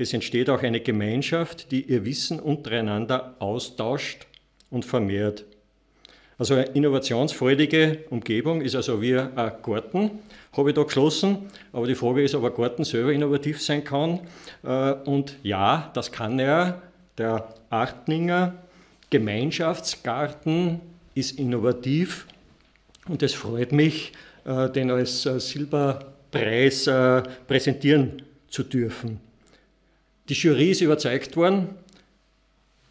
Es 0.00 0.12
entsteht 0.12 0.48
auch 0.48 0.62
eine 0.62 0.80
Gemeinschaft, 0.80 1.72
die 1.72 1.82
ihr 1.82 2.04
Wissen 2.04 2.38
untereinander 2.38 3.34
austauscht 3.40 4.28
und 4.70 4.84
vermehrt. 4.84 5.44
Also 6.38 6.54
eine 6.54 6.66
innovationsfreudige 6.66 8.04
Umgebung 8.10 8.60
ist 8.62 8.76
also 8.76 9.02
wie 9.02 9.18
ein 9.18 9.52
Garten, 9.60 10.10
habe 10.56 10.70
ich 10.70 10.76
da 10.76 10.84
geschlossen. 10.84 11.50
Aber 11.72 11.88
die 11.88 11.96
Frage 11.96 12.22
ist, 12.22 12.36
ob 12.36 12.44
ein 12.44 12.54
Garten 12.54 12.84
selber 12.84 13.12
innovativ 13.12 13.60
sein 13.60 13.82
kann. 13.82 14.20
Äh, 14.62 14.92
und 14.92 15.36
ja, 15.42 15.90
das 15.94 16.12
kann 16.12 16.38
er. 16.38 16.80
Der 17.18 17.52
Artninger 17.68 18.54
Gemeinschaftsgarten 19.10 20.80
ist 21.16 21.40
innovativ 21.40 22.28
und 23.08 23.24
es 23.24 23.34
freut 23.34 23.72
mich, 23.72 24.12
äh, 24.44 24.70
den 24.70 24.92
als 24.92 25.26
äh, 25.26 25.40
Silberpreis 25.40 26.88
präsentieren 27.48 28.22
zu 28.48 28.62
dürfen. 28.62 29.27
Die 30.28 30.34
Jury 30.34 30.72
ist 30.72 30.82
überzeugt 30.82 31.36
worden, 31.38 31.70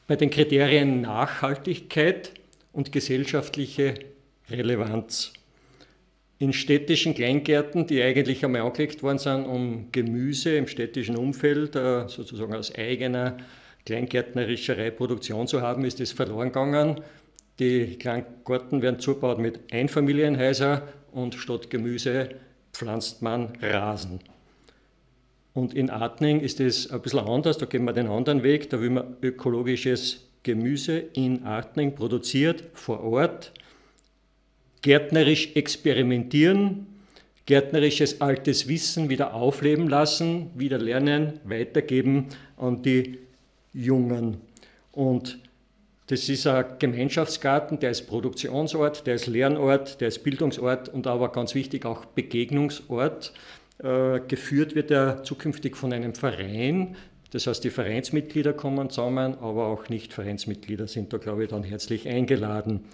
bei 0.07 0.15
den 0.15 0.31
Kriterien 0.31 1.01
Nachhaltigkeit 1.01 2.31
und 2.73 2.91
gesellschaftliche 2.91 3.93
Relevanz. 4.49 5.33
In 6.39 6.51
städtischen 6.51 7.13
Kleingärten, 7.13 7.85
die 7.85 8.01
eigentlich 8.01 8.43
einmal 8.43 8.61
angelegt 8.61 9.03
worden 9.03 9.19
sind, 9.19 9.45
um 9.45 9.91
Gemüse 9.91 10.55
im 10.55 10.65
städtischen 10.65 11.15
Umfeld 11.15 11.75
äh, 11.75 12.07
sozusagen 12.07 12.55
aus 12.55 12.73
eigener 12.73 13.37
kleingärtnerischer 13.85 14.89
Produktion 14.89 15.47
zu 15.47 15.61
haben, 15.61 15.85
ist 15.85 15.99
das 15.99 16.13
verloren 16.13 16.47
gegangen. 16.47 17.01
Die 17.59 17.97
Kleingärten 17.97 18.81
werden 18.81 18.99
zugebaut 18.99 19.37
mit 19.37 19.59
Einfamilienhäusern 19.71 20.81
und 21.11 21.35
statt 21.35 21.69
Gemüse 21.69 22.29
pflanzt 22.73 23.21
man 23.21 23.53
Rasen. 23.61 24.21
Und 25.57 25.73
in 25.73 25.89
Atning 25.89 26.41
ist 26.41 26.59
es 26.59 26.91
ein 26.91 27.01
bisschen 27.01 27.21
anders, 27.21 27.57
da 27.57 27.65
gehen 27.65 27.83
wir 27.83 27.91
den 27.91 28.05
anderen 28.05 28.43
Weg, 28.43 28.69
da 28.69 28.79
will 28.79 28.91
man 28.91 29.15
ökologisches 29.23 30.27
Gemüse 30.43 30.99
in 30.99 31.45
Artning 31.45 31.95
produziert, 31.95 32.63
vor 32.73 33.03
Ort, 33.03 33.53
gärtnerisch 34.83 35.55
experimentieren, 35.55 36.85
gärtnerisches 37.47 38.21
altes 38.21 38.67
Wissen 38.67 39.09
wieder 39.09 39.33
aufleben 39.33 39.89
lassen, 39.89 40.51
wieder 40.53 40.77
lernen, 40.77 41.39
weitergeben 41.43 42.27
an 42.57 42.83
die 42.83 43.17
Jungen. 43.73 44.37
Und 44.91 45.39
das 46.05 46.29
ist 46.29 46.45
ein 46.45 46.65
Gemeinschaftsgarten, 46.77 47.79
der 47.79 47.89
ist 47.89 48.05
Produktionsort, 48.05 49.07
der 49.07 49.15
ist 49.15 49.25
Lernort, 49.25 50.01
der 50.01 50.09
ist 50.09 50.23
Bildungsort 50.23 50.87
und 50.87 51.07
aber 51.07 51.31
ganz 51.31 51.55
wichtig 51.55 51.83
auch 51.87 52.05
Begegnungsort. 52.05 53.33
Äh, 53.79 54.21
geführt 54.27 54.73
wird 54.73 54.89
er 54.89 55.23
zukünftig 55.23 55.75
von 55.75 55.93
einem 55.93 56.15
Verein. 56.15 56.95
Das 57.31 57.45
heißt, 57.45 57.63
die 57.63 57.69
Vereinsmitglieder 57.69 58.53
kommen 58.53 58.89
zusammen, 58.89 59.35
aber 59.39 59.67
auch 59.67 59.89
Nicht-Vereinsmitglieder 59.89 60.87
sind 60.87 61.13
da, 61.13 61.17
glaube 61.17 61.43
ich, 61.43 61.49
dann 61.49 61.63
herzlich 61.63 62.07
eingeladen. 62.07 62.85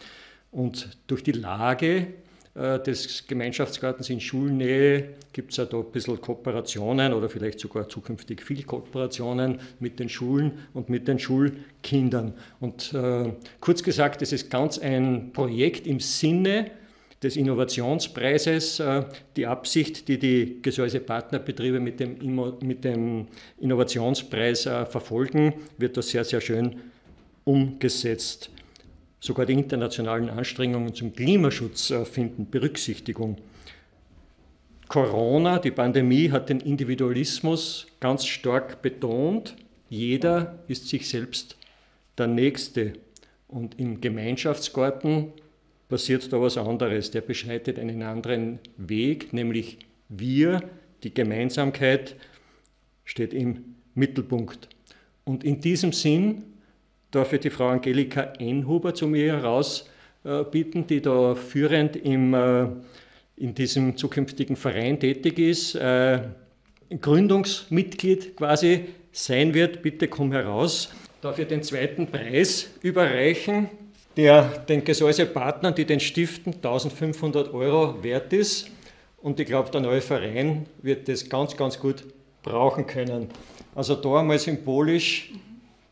Und 0.52 0.98
durch 1.08 1.24
die 1.24 1.32
Lage 1.32 2.08
äh, 2.56 2.80
des 2.80 3.28
Gemeinschaftsgartens 3.28 4.10
in 4.10 4.20
Schulnähe 4.20 5.16
gibt 5.32 5.52
es 5.52 5.58
ja 5.58 5.66
da 5.66 5.78
ein 5.78 5.92
bisschen 5.92 6.20
Kooperationen 6.20 7.14
oder 7.14 7.30
vielleicht 7.30 7.60
sogar 7.60 7.88
zukünftig 7.88 8.44
viel 8.44 8.64
Kooperationen 8.64 9.60
mit 9.80 10.00
den 10.00 10.10
Schulen 10.10 10.52
und 10.74 10.90
mit 10.90 11.08
den 11.08 11.18
Schulkindern. 11.18 12.34
Und 12.60 12.94
äh, 12.94 13.32
kurz 13.62 13.82
gesagt, 13.82 14.22
es 14.22 14.34
ist 14.34 14.52
ganz 14.52 14.78
ein 14.78 15.32
Projekt 15.32 15.88
im 15.88 16.00
Sinne 16.00 16.72
des 17.24 17.38
Innovationspreises 17.38 18.80
äh, 18.80 19.04
die 19.36 19.48
Absicht, 19.48 20.08
die 20.08 20.20
die 20.20 20.60
Gesäusepartnerbetriebe 20.62 21.80
mit 21.80 22.00
dem, 22.00 22.18
mit 22.62 22.84
dem 22.84 23.28
Innovationspreis 23.60 24.66
äh, 24.66 24.86
verfolgen, 24.86 25.54
wird 25.78 25.96
da 25.98 26.02
sehr, 26.02 26.24
sehr 26.24 26.42
schön 26.42 26.76
umgesetzt. 27.46 28.50
Sogar 29.20 29.46
die 29.46 29.54
internationalen 29.54 30.30
Anstrengungen 30.30 30.94
zum 30.94 31.14
Klimaschutz 31.14 31.92
äh, 31.92 32.04
finden 32.04 32.50
Berücksichtigung. 32.50 33.38
Corona, 34.90 35.60
die 35.60 35.72
Pandemie, 35.72 36.30
hat 36.30 36.50
den 36.50 36.60
Individualismus 36.60 37.88
ganz 38.00 38.26
stark 38.26 38.82
betont. 38.82 39.56
Jeder 39.90 40.60
ist 40.68 40.90
sich 40.90 41.08
selbst 41.08 41.58
der 42.18 42.28
Nächste. 42.28 42.94
Und 43.48 43.80
im 43.80 44.02
Gemeinschaftsgarten 44.02 45.32
passiert 45.94 46.34
da 46.34 46.42
was 46.42 46.58
anderes. 46.58 47.12
Der 47.12 47.22
beschreitet 47.22 47.78
einen 47.78 48.02
anderen 48.02 48.58
Weg, 48.78 49.32
nämlich 49.32 49.78
wir, 50.10 50.64
die 51.04 51.14
Gemeinsamkeit, 51.14 52.16
steht 53.06 53.32
im 53.32 53.76
Mittelpunkt. 53.94 54.70
Und 55.24 55.44
in 55.44 55.62
diesem 55.62 55.94
Sinn 55.94 56.46
darf 57.12 57.32
ich 57.32 57.42
die 57.42 57.52
Frau 57.52 57.68
Angelika 57.68 58.34
Enhuber 58.40 58.96
zu 58.96 59.06
mir 59.06 59.34
herausbitten, 59.34 60.88
die 60.88 61.00
da 61.00 61.36
führend 61.36 61.96
im, 61.96 62.34
äh, 62.34 62.70
in 63.38 63.54
diesem 63.54 63.96
zukünftigen 63.96 64.56
Verein 64.56 65.00
tätig 65.00 65.38
ist, 65.38 65.76
äh, 65.76 66.22
Gründungsmitglied 66.90 68.36
quasi 68.36 68.86
sein 69.12 69.54
wird. 69.54 69.84
Bitte 69.84 70.08
komm 70.08 70.32
heraus. 70.32 70.92
Darf 71.22 71.38
ich 71.38 71.46
den 71.46 71.62
zweiten 71.62 72.08
Preis 72.08 72.72
überreichen? 72.82 73.70
Der 74.16 74.44
den 74.44 74.84
Gesäusepartnern, 74.84 75.74
die 75.76 75.86
den 75.86 76.00
stiften, 76.00 76.54
1500 76.54 77.54
Euro 77.54 78.04
wert 78.04 78.34
ist. 78.34 78.70
Und 79.22 79.40
ich 79.40 79.48
glaube, 79.48 79.72
der 79.72 79.82
neue 79.82 80.02
Verein 80.02 80.66
wird 80.82 81.08
das 81.08 81.28
ganz, 81.30 81.56
ganz 81.56 81.80
gut 81.80 82.04
brauchen 82.44 82.86
können. 82.86 83.30
Also 83.74 83.96
da 83.96 84.20
einmal 84.20 84.38
symbolisch 84.38 85.32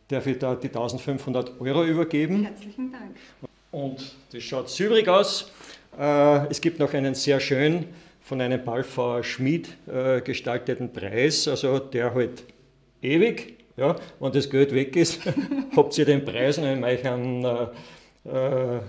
darf 0.08 0.28
ich 0.28 0.38
da 0.38 0.56
die 0.56 0.68
1500 0.68 1.60
Euro 1.62 1.86
übergeben. 1.86 2.44
Herzlichen 2.44 2.92
Dank. 2.92 3.16
Und 3.72 4.16
das 4.32 4.44
schaut 4.44 4.70
sübrig 4.70 5.08
aus. 5.08 5.50
Äh, 5.98 6.48
es 6.48 6.60
gibt 6.60 6.80
noch 6.80 6.94
einen 6.94 7.16
sehr 7.16 7.40
schön 7.40 7.86
von 8.22 8.42
einem 8.42 8.64
Ballfauer 8.64 9.24
Schmied 9.24 9.70
äh, 9.88 10.22
gestalteten 10.22 10.92
Preis, 10.92 11.48
also 11.48 11.80
der 11.80 12.14
halt 12.14 12.44
ewig, 13.02 13.58
ja, 13.78 13.96
wenn 14.20 14.32
das 14.32 14.50
Geld 14.50 14.74
weg 14.76 14.96
ist, 14.96 15.22
habt 15.76 15.98
ihr 15.98 16.06
den 16.06 16.24
Preis 16.24 16.58
und 16.58 16.66
in 16.66 16.84
euren 16.84 17.46
äh, 18.26 18.80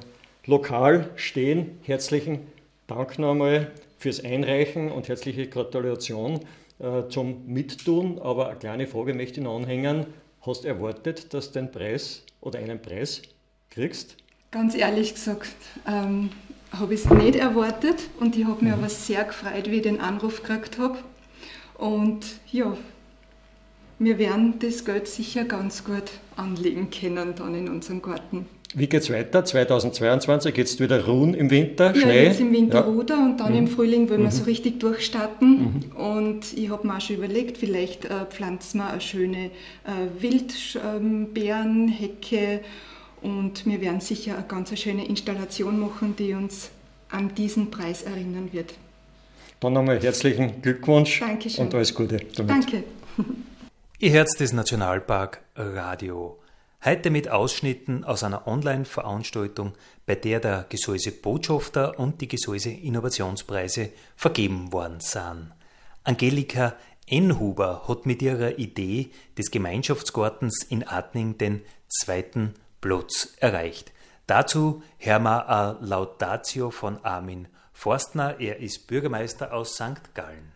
lokal 0.46 1.10
stehen. 1.16 1.78
Herzlichen 1.82 2.40
Dank 2.86 3.18
nochmal 3.18 3.70
fürs 3.98 4.24
Einreichen 4.24 4.90
und 4.90 5.08
herzliche 5.08 5.48
Gratulation 5.48 6.40
äh, 6.78 7.08
zum 7.08 7.46
Mittun. 7.46 8.18
Aber 8.18 8.48
eine 8.48 8.58
kleine 8.58 8.86
Frage 8.86 9.14
möchte 9.14 9.40
ich 9.40 9.44
noch 9.44 9.56
anhängen. 9.56 10.06
Hast 10.40 10.64
du 10.64 10.68
erwartet, 10.68 11.32
dass 11.32 11.52
du 11.52 11.60
den 11.60 11.70
Preis 11.70 12.24
oder 12.40 12.58
einen 12.58 12.82
Preis 12.82 13.22
kriegst? 13.70 14.16
Ganz 14.50 14.74
ehrlich 14.74 15.14
gesagt, 15.14 15.54
ähm, 15.86 16.30
habe 16.72 16.94
ich 16.94 17.04
es 17.04 17.10
nicht 17.10 17.36
erwartet 17.36 18.08
und 18.18 18.36
ich 18.36 18.44
habe 18.44 18.64
mich 18.64 18.74
mhm. 18.74 18.80
aber 18.80 18.88
sehr 18.88 19.24
gefreut, 19.24 19.70
wie 19.70 19.76
ich 19.76 19.82
den 19.82 20.00
Anruf 20.00 20.42
gekriegt 20.42 20.78
habe. 20.78 20.98
Und 21.78 22.26
ja, 22.50 22.76
wir 23.98 24.18
werden 24.18 24.58
das 24.58 24.84
Geld 24.84 25.06
sicher 25.06 25.44
ganz 25.44 25.84
gut 25.84 26.10
anlegen 26.36 26.90
können 26.90 27.34
dann 27.36 27.54
in 27.54 27.68
unserem 27.68 28.02
Garten. 28.02 28.46
Wie 28.74 28.86
geht 28.86 29.02
es 29.02 29.10
weiter? 29.10 29.44
2022 29.44 30.54
geht 30.54 30.66
es 30.66 30.80
wieder 30.80 31.04
ruhen 31.04 31.34
im 31.34 31.50
Winter, 31.50 31.94
ja, 31.94 32.00
Schnee? 32.00 32.24
jetzt 32.24 32.40
im 32.40 32.52
Winter 32.52 32.80
ja. 32.80 32.86
Ruder 32.86 33.18
und 33.18 33.36
dann 33.38 33.52
mhm. 33.52 33.58
im 33.58 33.68
Frühling 33.68 34.08
wollen 34.08 34.22
wir 34.22 34.28
mhm. 34.28 34.32
so 34.32 34.44
richtig 34.44 34.80
durchstarten. 34.80 35.90
Mhm. 35.92 35.96
Und 35.96 36.56
ich 36.56 36.70
habe 36.70 36.86
mir 36.86 36.96
auch 36.96 37.00
schon 37.00 37.16
überlegt, 37.16 37.58
vielleicht 37.58 38.06
äh, 38.06 38.24
pflanzen 38.30 38.78
wir 38.78 38.88
eine 38.88 39.02
schöne 39.02 39.50
äh, 39.84 40.06
Wildbeerenhecke 40.18 42.60
und 43.20 43.66
wir 43.66 43.80
werden 43.80 44.00
sicher 44.00 44.36
eine 44.36 44.46
ganz 44.46 44.76
schöne 44.78 45.06
Installation 45.06 45.78
machen, 45.78 46.14
die 46.18 46.32
uns 46.32 46.70
an 47.10 47.34
diesen 47.34 47.70
Preis 47.70 48.02
erinnern 48.02 48.48
wird. 48.52 48.72
Dann 49.60 49.74
nochmal 49.74 50.00
herzlichen 50.00 50.62
Glückwunsch 50.62 51.20
Dankeschön. 51.20 51.66
und 51.66 51.74
alles 51.74 51.94
Gute 51.94 52.16
damit. 52.34 52.50
Danke. 52.50 52.84
Ihr 53.98 54.10
Herz 54.10 54.36
des 54.36 54.52
Nationalpark 54.52 55.40
Radio. 55.54 56.41
Heute 56.84 57.10
mit 57.10 57.28
Ausschnitten 57.28 58.02
aus 58.02 58.24
einer 58.24 58.48
Online-Veranstaltung, 58.48 59.74
bei 60.04 60.16
der 60.16 60.40
der 60.40 60.66
Gesäuse 60.68 61.12
Botschafter 61.12 61.96
und 61.96 62.20
die 62.20 62.26
Gesäuse 62.26 62.70
Innovationspreise 62.70 63.90
vergeben 64.16 64.72
worden 64.72 64.98
sind. 64.98 65.52
Angelika 66.02 66.74
Enhuber 67.06 67.86
hat 67.86 68.04
mit 68.04 68.20
ihrer 68.20 68.58
Idee 68.58 69.10
des 69.38 69.52
Gemeinschaftsgartens 69.52 70.64
in 70.64 70.84
Atning 70.84 71.38
den 71.38 71.62
zweiten 71.88 72.54
Platz 72.80 73.34
erreicht. 73.38 73.92
Dazu 74.26 74.82
hören 74.98 75.22
wir 75.22 75.48
eine 75.48 75.78
Laudatio 75.86 76.72
von 76.72 77.04
Armin 77.04 77.46
Forstner. 77.72 78.40
Er 78.40 78.58
ist 78.58 78.88
Bürgermeister 78.88 79.52
aus 79.52 79.74
St. 79.76 80.14
Gallen. 80.14 80.51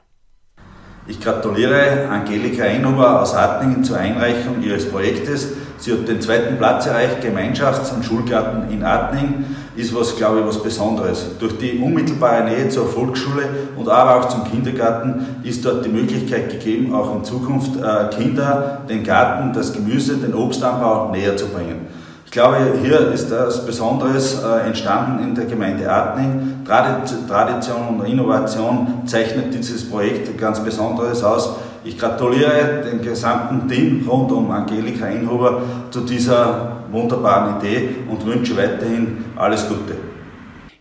Ich 1.08 1.20
gratuliere 1.20 2.08
Angelika 2.10 2.64
Einhuber 2.64 3.22
aus 3.22 3.36
Hartningen 3.36 3.84
zur 3.84 3.96
Einreichung 3.96 4.60
ihres 4.60 4.90
Projektes. 4.90 5.50
Sie 5.78 5.92
hat 5.92 6.08
den 6.08 6.20
zweiten 6.20 6.56
Platz 6.56 6.86
erreicht, 6.86 7.22
Gemeinschafts- 7.22 7.94
und 7.94 8.04
Schulgarten 8.04 8.72
in 8.72 8.82
Artning. 8.82 9.44
Ist 9.76 9.94
was, 9.94 10.16
glaube 10.16 10.40
ich, 10.40 10.46
was 10.46 10.60
Besonderes. 10.60 11.26
Durch 11.38 11.58
die 11.58 11.78
unmittelbare 11.78 12.44
Nähe 12.44 12.68
zur 12.70 12.88
Volksschule 12.88 13.48
und 13.76 13.88
aber 13.88 14.16
auch 14.16 14.28
zum 14.28 14.50
Kindergarten 14.50 15.36
ist 15.44 15.64
dort 15.64 15.84
die 15.84 15.90
Möglichkeit 15.90 16.50
gegeben, 16.50 16.92
auch 16.92 17.14
in 17.14 17.22
Zukunft 17.22 17.76
äh, 17.76 18.08
Kinder 18.16 18.80
den 18.88 19.04
Garten, 19.04 19.52
das 19.52 19.72
Gemüse, 19.72 20.16
den 20.16 20.34
Obstanbau 20.34 21.12
näher 21.12 21.36
zu 21.36 21.46
bringen. 21.46 21.86
Ich 22.26 22.32
glaube, 22.32 22.56
hier 22.82 23.12
ist 23.12 23.30
etwas 23.30 23.64
Besonderes 23.64 24.42
äh, 24.42 24.66
entstanden 24.66 25.22
in 25.22 25.34
der 25.34 25.46
Gemeinde 25.46 25.90
Artning. 25.90 26.64
Tradition 26.66 28.00
und 28.00 28.04
Innovation 28.04 29.02
zeichnet 29.06 29.54
dieses 29.54 29.88
Projekt 29.88 30.36
ganz 30.36 30.60
Besonderes 30.60 31.22
aus. 31.22 31.54
Ich 31.84 31.96
gratuliere 31.96 32.82
dem 32.84 33.00
gesamten 33.00 33.68
Team 33.68 34.06
rund 34.06 34.32
um 34.32 34.50
Angelika 34.50 35.06
Einhuber 35.06 35.62
zu 35.90 36.00
dieser 36.00 36.72
wunderbaren 36.90 37.58
Idee 37.60 37.90
und 38.10 38.26
wünsche 38.26 38.56
weiterhin 38.56 39.24
alles 39.36 39.68
Gute. 39.68 39.94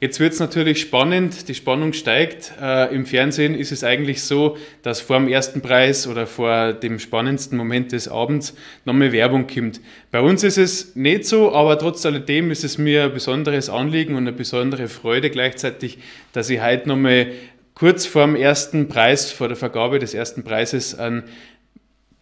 Jetzt 0.01 0.19
wird 0.19 0.33
es 0.33 0.39
natürlich 0.39 0.81
spannend, 0.81 1.47
die 1.47 1.55
Spannung 1.55 1.93
steigt. 1.93 2.51
Äh, 2.61 2.93
Im 2.93 3.05
Fernsehen 3.05 3.55
ist 3.55 3.71
es 3.71 3.83
eigentlich 3.83 4.23
so, 4.23 4.57
dass 4.81 4.99
vor 4.99 5.17
dem 5.17 5.29
ersten 5.29 5.61
Preis 5.61 6.05
oder 6.05 6.27
vor 6.27 6.73
dem 6.73 6.99
spannendsten 6.99 7.57
Moment 7.57 7.93
des 7.93 8.09
Abends 8.09 8.55
nochmal 8.83 9.13
Werbung 9.13 9.47
kommt. 9.47 9.79
Bei 10.11 10.19
uns 10.19 10.43
ist 10.43 10.57
es 10.57 10.95
nicht 10.97 11.25
so, 11.25 11.53
aber 11.53 11.79
trotz 11.79 12.05
alledem 12.05 12.51
ist 12.51 12.65
es 12.65 12.77
mir 12.77 13.05
ein 13.05 13.13
besonderes 13.13 13.69
Anliegen 13.69 14.15
und 14.15 14.27
eine 14.27 14.33
besondere 14.33 14.89
Freude 14.89 15.29
gleichzeitig, 15.29 15.99
dass 16.33 16.49
ich 16.49 16.61
heute 16.61 16.89
nochmal 16.89 17.27
kurz 17.73 18.05
vor 18.05 18.25
dem 18.25 18.35
ersten 18.35 18.89
Preis, 18.89 19.31
vor 19.31 19.47
der 19.47 19.57
Vergabe 19.57 19.99
des 19.99 20.13
ersten 20.13 20.43
Preises 20.43 20.97
an 20.97 21.23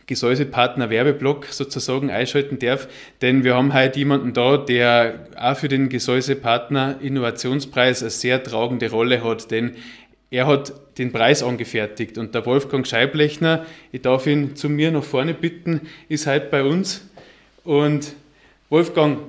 Gesäusepartner 0.05 0.89
Werbeblock 0.89 1.45
sozusagen 1.45 2.11
einschalten 2.11 2.59
darf, 2.59 2.87
denn 3.21 3.43
wir 3.43 3.55
haben 3.55 3.73
heute 3.73 3.99
jemanden 3.99 4.33
da, 4.33 4.57
der 4.57 5.27
auch 5.39 5.55
für 5.55 5.67
den 5.67 5.89
Gesäusepartner 5.89 6.97
Innovationspreis 7.01 8.01
eine 8.01 8.09
sehr 8.09 8.43
tragende 8.43 8.89
Rolle 8.89 9.23
hat, 9.23 9.51
denn 9.51 9.75
er 10.29 10.47
hat 10.47 10.73
den 10.97 11.11
Preis 11.11 11.43
angefertigt 11.43 12.17
und 12.17 12.33
der 12.35 12.45
Wolfgang 12.45 12.87
Scheiblechner, 12.87 13.65
ich 13.91 14.01
darf 14.01 14.27
ihn 14.27 14.55
zu 14.55 14.69
mir 14.69 14.91
nach 14.91 15.03
vorne 15.03 15.33
bitten, 15.33 15.81
ist 16.09 16.27
heute 16.27 16.47
bei 16.49 16.63
uns 16.63 17.07
und 17.63 18.13
Wolfgang, 18.69 19.19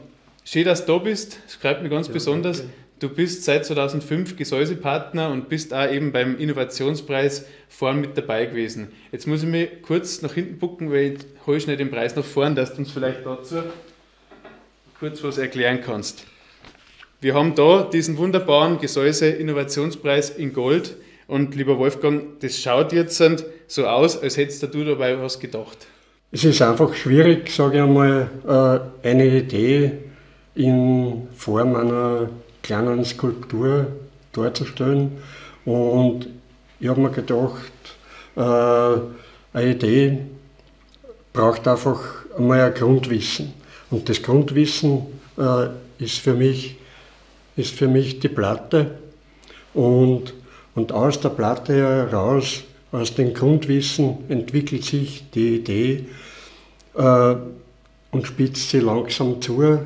schön, 0.44 0.64
dass 0.64 0.86
du 0.86 0.92
da 0.92 0.98
bist, 0.98 1.38
freut 1.60 1.82
mich 1.82 1.90
ganz 1.90 2.08
ja, 2.08 2.14
besonders. 2.14 2.58
Danke. 2.58 2.83
Du 3.04 3.10
bist 3.10 3.44
seit 3.44 3.66
2005 3.66 4.34
Gesäusepartner 4.34 5.30
und 5.30 5.50
bist 5.50 5.74
auch 5.74 5.92
eben 5.92 6.10
beim 6.10 6.38
Innovationspreis 6.38 7.44
vorn 7.68 8.00
mit 8.00 8.16
dabei 8.16 8.46
gewesen. 8.46 8.88
Jetzt 9.12 9.26
muss 9.26 9.42
ich 9.42 9.48
mich 9.50 9.68
kurz 9.82 10.22
nach 10.22 10.32
hinten 10.32 10.56
bucken, 10.56 10.90
weil 10.90 11.12
ich 11.12 11.18
hole 11.46 11.60
schnell 11.60 11.76
den 11.76 11.90
Preis 11.90 12.16
nach 12.16 12.24
vorn, 12.24 12.54
dass 12.54 12.72
du 12.72 12.78
uns 12.78 12.92
vielleicht 12.92 13.26
dazu 13.26 13.56
kurz 14.98 15.22
was 15.22 15.36
erklären 15.36 15.82
kannst. 15.84 16.24
Wir 17.20 17.34
haben 17.34 17.54
da 17.54 17.82
diesen 17.82 18.16
wunderbaren 18.16 18.78
Gesäuse-Innovationspreis 18.78 20.30
in 20.30 20.54
Gold 20.54 20.96
und 21.26 21.54
lieber 21.54 21.78
Wolfgang, 21.78 22.40
das 22.40 22.58
schaut 22.58 22.94
jetzt 22.94 23.22
so 23.66 23.86
aus, 23.86 24.22
als 24.22 24.38
hättest 24.38 24.62
du 24.74 24.82
dabei 24.82 25.20
was 25.20 25.38
gedacht. 25.38 25.76
Es 26.32 26.42
ist 26.42 26.62
einfach 26.62 26.94
schwierig, 26.94 27.50
sage 27.50 27.76
ich 27.76 27.82
einmal, 27.82 28.30
äh, 29.04 29.06
eine 29.06 29.26
Idee 29.26 29.92
in 30.54 31.28
Form 31.36 31.76
einer 31.76 32.30
kleinen 32.64 33.04
Skulptur 33.04 33.86
darzustellen. 34.32 35.12
Und 35.64 36.26
ich 36.80 36.88
habe 36.88 37.00
mir 37.00 37.10
gedacht, 37.10 37.72
äh, 38.34 38.40
eine 38.40 39.70
Idee 39.70 40.18
braucht 41.32 41.68
einfach 41.68 42.00
einmal 42.36 42.60
ein 42.62 42.74
Grundwissen. 42.74 43.52
Und 43.90 44.08
das 44.08 44.22
Grundwissen 44.22 45.06
äh, 45.38 45.68
ist, 46.02 46.18
für 46.18 46.34
mich, 46.34 46.76
ist 47.54 47.74
für 47.74 47.86
mich 47.86 48.18
die 48.18 48.28
Platte. 48.28 48.98
Und, 49.74 50.34
und 50.74 50.92
aus 50.92 51.20
der 51.20 51.28
Platte 51.28 51.74
heraus, 51.74 52.64
aus 52.90 53.14
dem 53.14 53.34
Grundwissen 53.34 54.18
entwickelt 54.28 54.84
sich 54.84 55.24
die 55.34 55.56
Idee 55.56 56.06
äh, 56.94 57.34
und 58.10 58.26
spitzt 58.26 58.70
sie 58.70 58.80
langsam 58.80 59.40
zu. 59.40 59.80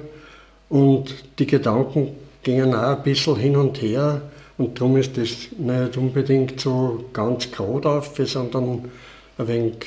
Und 0.68 1.14
die 1.38 1.46
Gedanken 1.46 2.10
gingen 2.42 2.74
auch 2.74 2.96
ein 2.96 3.02
bisschen 3.02 3.36
hin 3.36 3.56
und 3.56 3.80
her 3.82 4.22
und 4.58 4.80
darum 4.80 4.96
ist 4.96 5.16
das 5.16 5.48
nicht 5.56 5.96
unbedingt 5.96 6.60
so 6.60 7.04
ganz 7.12 7.50
gerade 7.50 7.88
auf, 7.88 8.12
sondern 8.24 8.90
ein 9.38 9.48
wenig 9.48 9.86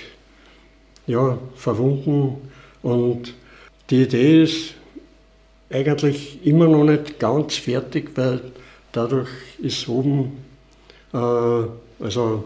ja, 1.07 1.37
verwunden. 1.55 2.37
Und 2.81 3.33
die 3.89 4.03
Idee 4.03 4.43
ist 4.43 4.73
eigentlich 5.69 6.45
immer 6.45 6.67
noch 6.67 6.85
nicht 6.85 7.19
ganz 7.19 7.55
fertig, 7.55 8.11
weil 8.15 8.41
dadurch 8.93 9.29
ist 9.61 9.87
oben 9.89 10.37
äh, 11.13 11.17
also 12.03 12.45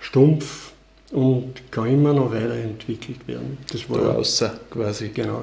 stumpf 0.00 0.72
und 1.12 1.70
kann 1.70 1.86
immer 1.86 2.12
noch 2.12 2.32
weiterentwickelt 2.32 3.26
werden. 3.26 3.58
Das 3.72 3.88
war 3.88 4.00
da 4.00 4.14
außer 4.14 4.60
quasi. 4.70 5.08
Genau. 5.08 5.42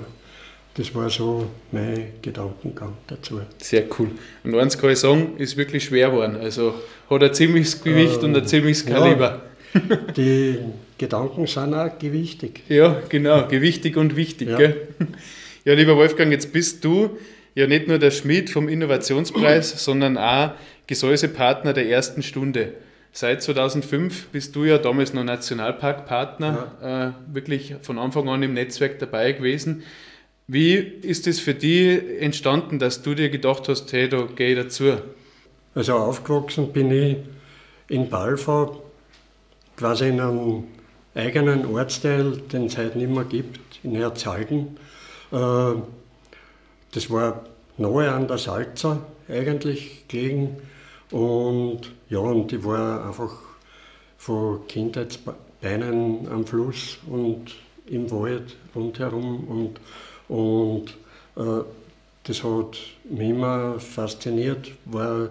Das 0.75 0.95
war 0.95 1.09
so 1.09 1.51
mein 1.71 2.13
Gedankengang 2.21 2.93
dazu. 3.05 3.41
Sehr 3.59 3.83
cool. 3.99 4.09
Und 4.43 4.55
eins 4.55 4.77
kann 4.77 4.89
ich 4.89 4.99
sagen, 4.99 5.37
ist 5.37 5.55
wirklich 5.55 5.83
schwer 5.83 6.09
geworden. 6.09 6.35
Also 6.35 6.73
hat 7.09 7.23
ein 7.23 7.33
ziemliches 7.33 7.83
Gewicht 7.83 8.23
äh, 8.23 8.25
und 8.25 8.35
ein 8.35 8.47
ziemliches 8.47 8.85
Kaliber. 8.85 9.43
Ja, 9.73 9.95
die 10.17 10.57
Gedanken 10.97 11.45
sind 11.45 11.75
auch 11.75 11.97
gewichtig. 11.99 12.63
Ja, 12.69 13.01
genau, 13.07 13.47
gewichtig 13.47 13.97
und 13.97 14.15
wichtig. 14.15 14.49
Ja. 14.49 14.57
Gell? 14.57 14.87
ja, 15.65 15.73
lieber 15.73 15.95
Wolfgang, 15.95 16.31
jetzt 16.31 16.51
bist 16.51 16.83
du 16.83 17.17
ja 17.53 17.67
nicht 17.67 17.87
nur 17.87 17.99
der 17.99 18.11
Schmied 18.11 18.49
vom 18.49 18.67
Innovationspreis, 18.67 19.71
sondern 19.83 20.17
auch 20.17 20.51
Gesäusepartner 20.87 21.73
der 21.73 21.87
ersten 21.87 22.23
Stunde. 22.23 22.73
Seit 23.11 23.43
2005 23.43 24.29
bist 24.29 24.55
du 24.55 24.65
ja 24.65 24.79
damals 24.79 25.13
noch 25.13 25.23
Nationalparkpartner, 25.23 26.73
ja. 26.81 27.07
äh, 27.09 27.11
wirklich 27.31 27.75
von 27.83 27.99
Anfang 27.99 28.27
an 28.27 28.41
im 28.41 28.55
Netzwerk 28.55 28.97
dabei 28.97 29.33
gewesen. 29.33 29.83
Wie 30.47 30.73
ist 30.75 31.25
es 31.27 31.39
für 31.39 31.53
dich 31.53 32.01
entstanden, 32.19 32.77
dass 32.77 33.01
du 33.01 33.15
dir 33.15 33.29
gedacht 33.29 33.69
hast, 33.69 33.93
hey, 33.93 34.09
da 34.09 34.23
gehe 34.23 34.49
ich 34.49 34.57
dazu? 34.57 34.97
Also 35.73 35.93
aufgewachsen 35.93 36.73
bin 36.73 36.91
ich 36.91 37.17
in 37.87 38.09
Balfa, 38.09 38.75
quasi 39.77 40.09
in 40.09 40.19
einem 40.19 40.65
eigenen 41.15 41.65
Ortsteil, 41.65 42.41
den 42.51 42.65
es 42.65 42.77
heute 42.77 42.97
nicht 42.97 43.09
mehr 43.09 43.23
gibt, 43.23 43.79
in 43.83 43.95
Herzhalden. 43.95 44.77
Äh, 45.31 45.75
das 46.91 47.09
war 47.09 47.45
nahe 47.77 48.11
an 48.11 48.27
der 48.27 48.37
Salza 48.37 48.99
eigentlich 49.29 50.07
gelegen. 50.09 50.57
Und 51.09 51.91
ja, 52.09 52.19
und 52.19 52.51
ich 52.51 52.65
war 52.65 53.05
einfach 53.07 53.33
von 54.17 54.67
Kindheitsbeinen 54.67 56.27
am 56.27 56.45
Fluss 56.45 56.97
und 57.07 57.55
im 57.85 58.11
Wald 58.11 58.57
rundherum 58.75 59.45
und 59.45 59.79
und 60.33 60.85
äh, 61.35 61.63
das 62.23 62.43
hat 62.43 62.79
mich 63.03 63.29
immer 63.29 63.79
fasziniert, 63.79 64.71
war 64.85 65.29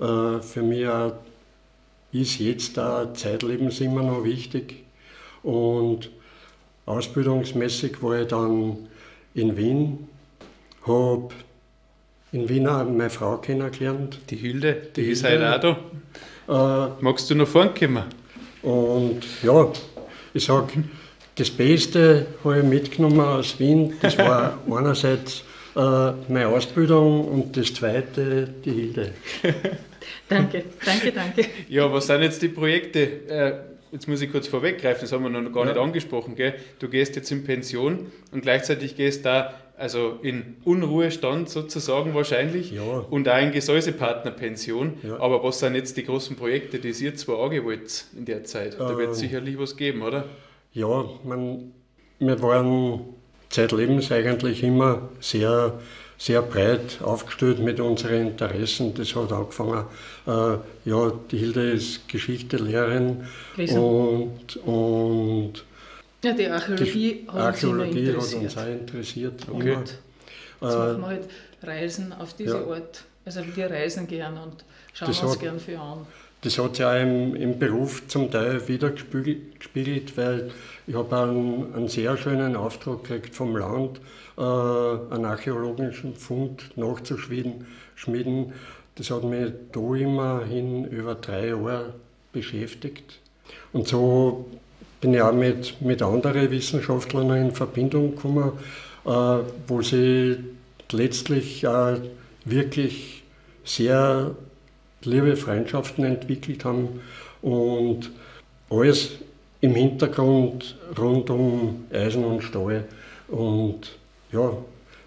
äh, 0.00 0.40
für 0.40 0.62
mich 0.62 0.88
auch, 0.88 1.12
ist 2.12 2.38
jetzt 2.38 2.78
auch 2.78 3.12
zeitlebens 3.12 3.82
immer 3.82 4.02
noch 4.02 4.24
wichtig. 4.24 4.84
Und 5.42 6.08
ausbildungsmäßig 6.86 8.02
war 8.02 8.22
ich 8.22 8.28
dann 8.28 8.88
in 9.34 9.54
Wien, 9.54 10.08
habe 10.86 11.28
in 12.32 12.48
Wien 12.48 12.68
auch 12.68 12.84
meine 12.86 13.10
Frau 13.10 13.36
kennengelernt. 13.36 14.18
Die 14.30 14.36
Hilde, 14.36 14.88
die, 14.96 15.02
die 15.02 15.10
ist 15.10 15.26
Hilde. 15.26 15.52
heute 15.52 15.76
auch 15.76 15.76
da. 16.46 16.86
Äh, 16.86 17.02
Magst 17.02 17.28
du 17.28 17.34
noch 17.34 17.48
vorkommen? 17.48 18.04
Und 18.62 19.20
ja, 19.42 19.70
ich 20.32 20.44
sage, 20.46 20.84
das 21.38 21.50
Beste 21.50 22.26
habe 22.42 22.58
ich 22.58 22.64
mitgenommen 22.64 23.20
aus 23.20 23.58
Wien. 23.60 23.94
Das 24.02 24.18
war 24.18 24.58
einerseits 24.70 25.44
äh, 25.76 25.80
meine 26.28 26.48
Ausbildung 26.48 27.26
und 27.28 27.56
das 27.56 27.72
zweite 27.72 28.48
die 28.64 28.70
Hilde. 28.70 29.12
danke, 30.28 30.64
danke, 30.84 31.12
danke. 31.12 31.46
Ja, 31.68 31.92
was 31.92 32.08
sind 32.08 32.22
jetzt 32.22 32.42
die 32.42 32.48
Projekte? 32.48 33.00
Äh, 33.28 33.52
jetzt 33.92 34.08
muss 34.08 34.20
ich 34.20 34.32
kurz 34.32 34.48
vorweggreifen, 34.48 35.02
das 35.02 35.12
haben 35.12 35.22
wir 35.22 35.30
noch 35.30 35.52
gar 35.52 35.64
ja. 35.64 35.72
nicht 35.72 35.80
angesprochen. 35.80 36.34
Gell? 36.34 36.54
Du 36.80 36.88
gehst 36.88 37.14
jetzt 37.14 37.30
in 37.30 37.44
Pension 37.44 38.10
und 38.32 38.40
gleichzeitig 38.40 38.96
gehst 38.96 39.24
da 39.24 39.54
also 39.76 40.18
in 40.22 40.56
Unruhestand 40.64 41.48
sozusagen 41.48 42.12
wahrscheinlich 42.12 42.72
ja. 42.72 42.82
und 42.82 43.28
auch 43.28 43.40
in 43.40 43.52
Gesäusepartnerpension. 43.52 44.94
Ja. 45.04 45.20
Aber 45.20 45.44
was 45.44 45.60
sind 45.60 45.76
jetzt 45.76 45.96
die 45.96 46.04
großen 46.04 46.34
Projekte, 46.34 46.80
die 46.80 46.90
ihr 46.90 47.14
zwar 47.14 47.38
angewollt 47.44 48.06
in 48.16 48.24
der 48.24 48.42
Zeit? 48.42 48.74
Da 48.80 48.98
wird 48.98 49.12
es 49.12 49.18
ähm, 49.18 49.28
sicherlich 49.28 49.56
was 49.56 49.76
geben, 49.76 50.02
oder? 50.02 50.24
Ja, 50.72 51.04
man, 51.24 51.72
wir 52.18 52.42
waren 52.42 53.00
zeitlebens 53.48 54.12
eigentlich 54.12 54.62
immer 54.62 55.08
sehr, 55.20 55.78
sehr 56.18 56.42
breit 56.42 57.00
aufgestellt 57.02 57.58
mit 57.60 57.80
unseren 57.80 58.28
Interessen. 58.28 58.94
Das 58.94 59.14
hat 59.14 59.32
angefangen, 59.32 59.84
äh, 60.26 60.58
ja, 60.84 61.12
die 61.30 61.38
Hilde 61.38 61.70
ist 61.70 62.08
Geschichtelehrerin 62.08 63.26
und, 63.56 64.56
und 64.64 65.64
ja, 66.22 66.32
die 66.32 66.48
Archäologie, 66.48 67.24
die 67.24 67.28
Archäologie 67.28 68.08
hat 68.08 68.34
uns 68.34 68.56
auch 68.56 68.66
interessiert. 68.66 69.46
Immer. 69.48 69.64
Jetzt 69.64 69.94
machen 70.60 71.00
wir 71.00 71.06
halt 71.06 71.28
Reisen 71.62 72.12
auf 72.12 72.34
diese 72.34 72.56
ja. 72.56 72.66
Ort. 72.66 73.04
Also 73.24 73.42
wir 73.54 73.70
reisen 73.70 74.06
gern 74.08 74.36
und 74.38 74.64
schauen 74.94 75.08
das 75.08 75.20
uns 75.20 75.32
hat, 75.32 75.40
gern 75.40 75.60
für 75.60 75.78
an. 75.78 76.06
Das 76.42 76.58
hat 76.58 76.76
sich 76.76 76.84
auch 76.84 77.00
im, 77.00 77.34
im 77.34 77.58
Beruf 77.58 78.06
zum 78.06 78.30
Teil 78.30 78.66
wieder 78.68 78.90
gespiegelt, 78.90 80.16
weil 80.16 80.50
ich 80.86 80.94
habe 80.94 81.16
einen, 81.16 81.74
einen 81.74 81.88
sehr 81.88 82.16
schönen 82.16 82.54
Auftrag 82.54 83.04
gekriegt 83.04 83.34
vom 83.34 83.56
Land, 83.56 84.00
äh, 84.36 84.40
einen 84.40 85.24
archäologischen 85.24 86.14
Fund 86.14 86.70
nachzuschmieden. 86.76 87.66
Schmieden. 87.96 88.52
Das 88.94 89.10
hat 89.10 89.24
mich 89.24 89.52
da 89.72 89.94
immerhin 89.94 90.84
über 90.86 91.16
drei 91.16 91.48
Jahre 91.48 91.94
beschäftigt. 92.32 93.18
Und 93.72 93.88
so 93.88 94.46
bin 95.00 95.14
ich 95.14 95.22
auch 95.22 95.32
mit, 95.32 95.80
mit 95.80 96.02
anderen 96.02 96.50
Wissenschaftlern 96.50 97.30
in 97.30 97.52
Verbindung 97.52 98.14
gekommen, 98.14 98.52
äh, 99.04 99.10
wo 99.66 99.82
sie 99.82 100.36
letztlich 100.90 101.64
äh, 101.64 101.96
wirklich 102.44 103.22
sehr 103.64 104.34
liebe 105.02 105.36
Freundschaften 105.36 106.04
entwickelt 106.04 106.64
haben 106.64 107.00
und 107.42 108.10
alles 108.70 109.12
im 109.60 109.74
Hintergrund 109.74 110.76
rund 110.98 111.30
um 111.30 111.86
Eisen 111.92 112.24
und 112.24 112.42
Stahl. 112.42 112.84
Und 113.28 113.96
ja, 114.32 114.52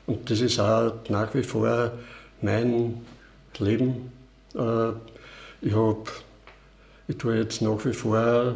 und 0.07 0.29
das 0.29 0.41
ist 0.41 0.59
auch 0.59 0.93
nach 1.09 1.33
wie 1.33 1.43
vor 1.43 1.91
mein 2.41 3.05
Leben. 3.59 4.11
Äh, 4.55 4.91
ich, 5.61 5.75
hab, 5.75 6.11
ich 7.07 7.17
tue 7.17 7.37
jetzt 7.37 7.61
nach 7.61 7.83
wie 7.85 7.93
vor 7.93 8.55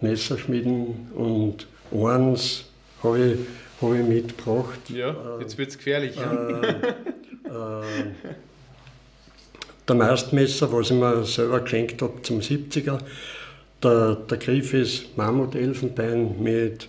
Messerschmieden 0.00 1.10
und 1.14 1.66
eins 1.92 2.64
habe 3.02 3.18
ich, 3.18 3.38
hab 3.80 3.94
ich 3.94 4.06
mitgebracht. 4.06 4.80
Ja, 4.88 5.14
jetzt 5.40 5.56
wird 5.58 5.70
es 5.70 5.78
gefährlich. 5.78 6.16
Äh, 6.16 6.20
äh, 7.48 7.84
der 9.88 9.96
Mastmesser, 9.96 10.72
was 10.72 10.90
ich 10.90 10.96
mir 10.96 11.24
selber 11.24 11.60
geschenkt 11.60 12.00
habe 12.02 12.22
zum 12.22 12.40
70er. 12.40 12.98
Der, 13.82 14.14
der 14.14 14.38
Griff 14.38 14.72
ist 14.72 15.16
Mammutelfenbein 15.16 16.42
mit 16.42 16.88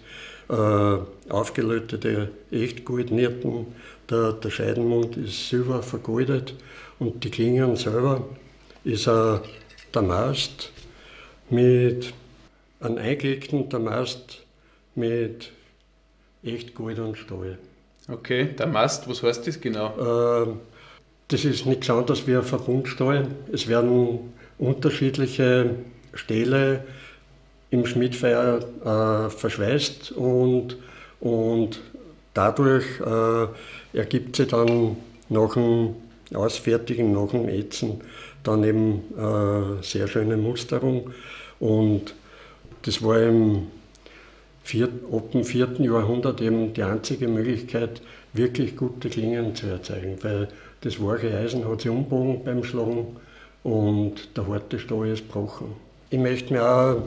äh, 0.49 0.97
aufgelötete 1.29 2.29
Echtgoldnirten. 2.51 3.67
Der, 4.09 4.33
der 4.33 4.49
Scheidenmund 4.49 5.17
ist 5.17 5.49
silber 5.49 5.81
vergoldet 5.81 6.53
und 6.99 7.23
die 7.23 7.31
Klingen 7.31 7.75
selber 7.75 8.27
ist 8.83 9.07
ein 9.07 9.39
Damast 9.91 10.71
mit 11.49 12.13
einem 12.79 12.97
eingelegten 12.97 13.67
Damast 13.69 14.43
mit 14.93 15.51
Echtgold 16.43 16.99
und 16.99 17.17
Stahl. 17.17 17.57
Okay, 18.07 18.49
Damast, 18.55 19.09
was 19.09 19.23
heißt 19.23 19.47
das 19.47 19.59
genau? 19.59 20.43
Äh, 20.43 20.74
das 21.29 21.45
ist 21.45 21.65
nichts 21.65 21.89
anderes 21.89 22.27
wie 22.27 22.35
ein 22.35 22.43
Verbundstahl. 22.43 23.27
Es 23.51 23.67
werden 23.67 24.19
unterschiedliche 24.57 25.71
Stähle 26.13 26.83
im 27.71 27.85
Schmiedfeuer 27.85 28.59
äh, 28.83 29.29
verschweißt 29.29 30.11
und, 30.13 30.77
und 31.19 31.81
dadurch 32.33 32.85
äh, 33.01 33.97
ergibt 33.97 34.35
sich 34.35 34.47
dann 34.47 34.97
nach 35.29 35.53
dem 35.53 35.95
Ausfertigen, 36.33 37.11
nach 37.13 37.31
dem 37.31 37.49
Ätzen 37.49 38.01
dann 38.43 38.63
eben 38.63 39.01
äh, 39.17 39.83
sehr 39.83 40.07
schöne 40.07 40.37
Musterung. 40.37 41.11
Und 41.59 42.13
das 42.83 43.03
war 43.03 43.19
im 43.21 43.67
vier, 44.63 44.89
ab 45.11 45.31
dem 45.31 45.43
4. 45.43 45.75
Jahrhundert 45.79 46.41
eben 46.41 46.73
die 46.73 46.83
einzige 46.83 47.27
Möglichkeit, 47.27 48.01
wirklich 48.33 48.75
gute 48.75 49.09
Klingen 49.09 49.55
zu 49.55 49.67
erzeugen, 49.67 50.17
weil 50.21 50.47
das 50.85 51.03
weiche 51.03 51.35
Eisen 51.35 51.67
hat 51.67 51.81
sich 51.81 51.89
umbogen 51.89 52.43
beim 52.43 52.63
Schlagen 52.63 53.17
und 53.63 54.37
der 54.37 54.47
harte 54.47 54.77
Stahl 54.77 55.07
ist 55.07 55.27
gebrochen. 55.27 55.73
Ich 56.11 56.19
möchte 56.19 56.53
mich 56.53 56.61
auch 56.61 56.97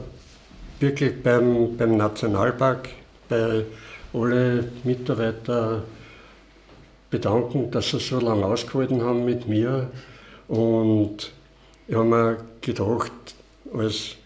wirklich 0.81 1.23
beim, 1.23 1.77
beim 1.77 1.95
Nationalpark, 1.95 2.89
bei 3.29 3.63
allen 4.13 4.69
Mitarbeitern 4.83 5.83
bedanken, 7.09 7.71
dass 7.71 7.91
sie 7.91 7.99
so 7.99 8.19
lange 8.19 8.45
ausgehalten 8.45 9.01
haben 9.01 9.23
mit 9.23 9.47
mir. 9.47 9.89
Und 10.49 11.31
ich 11.87 11.95
habe 11.95 12.05
mir 12.05 12.37
gedacht, 12.59 13.13
als 13.73 14.17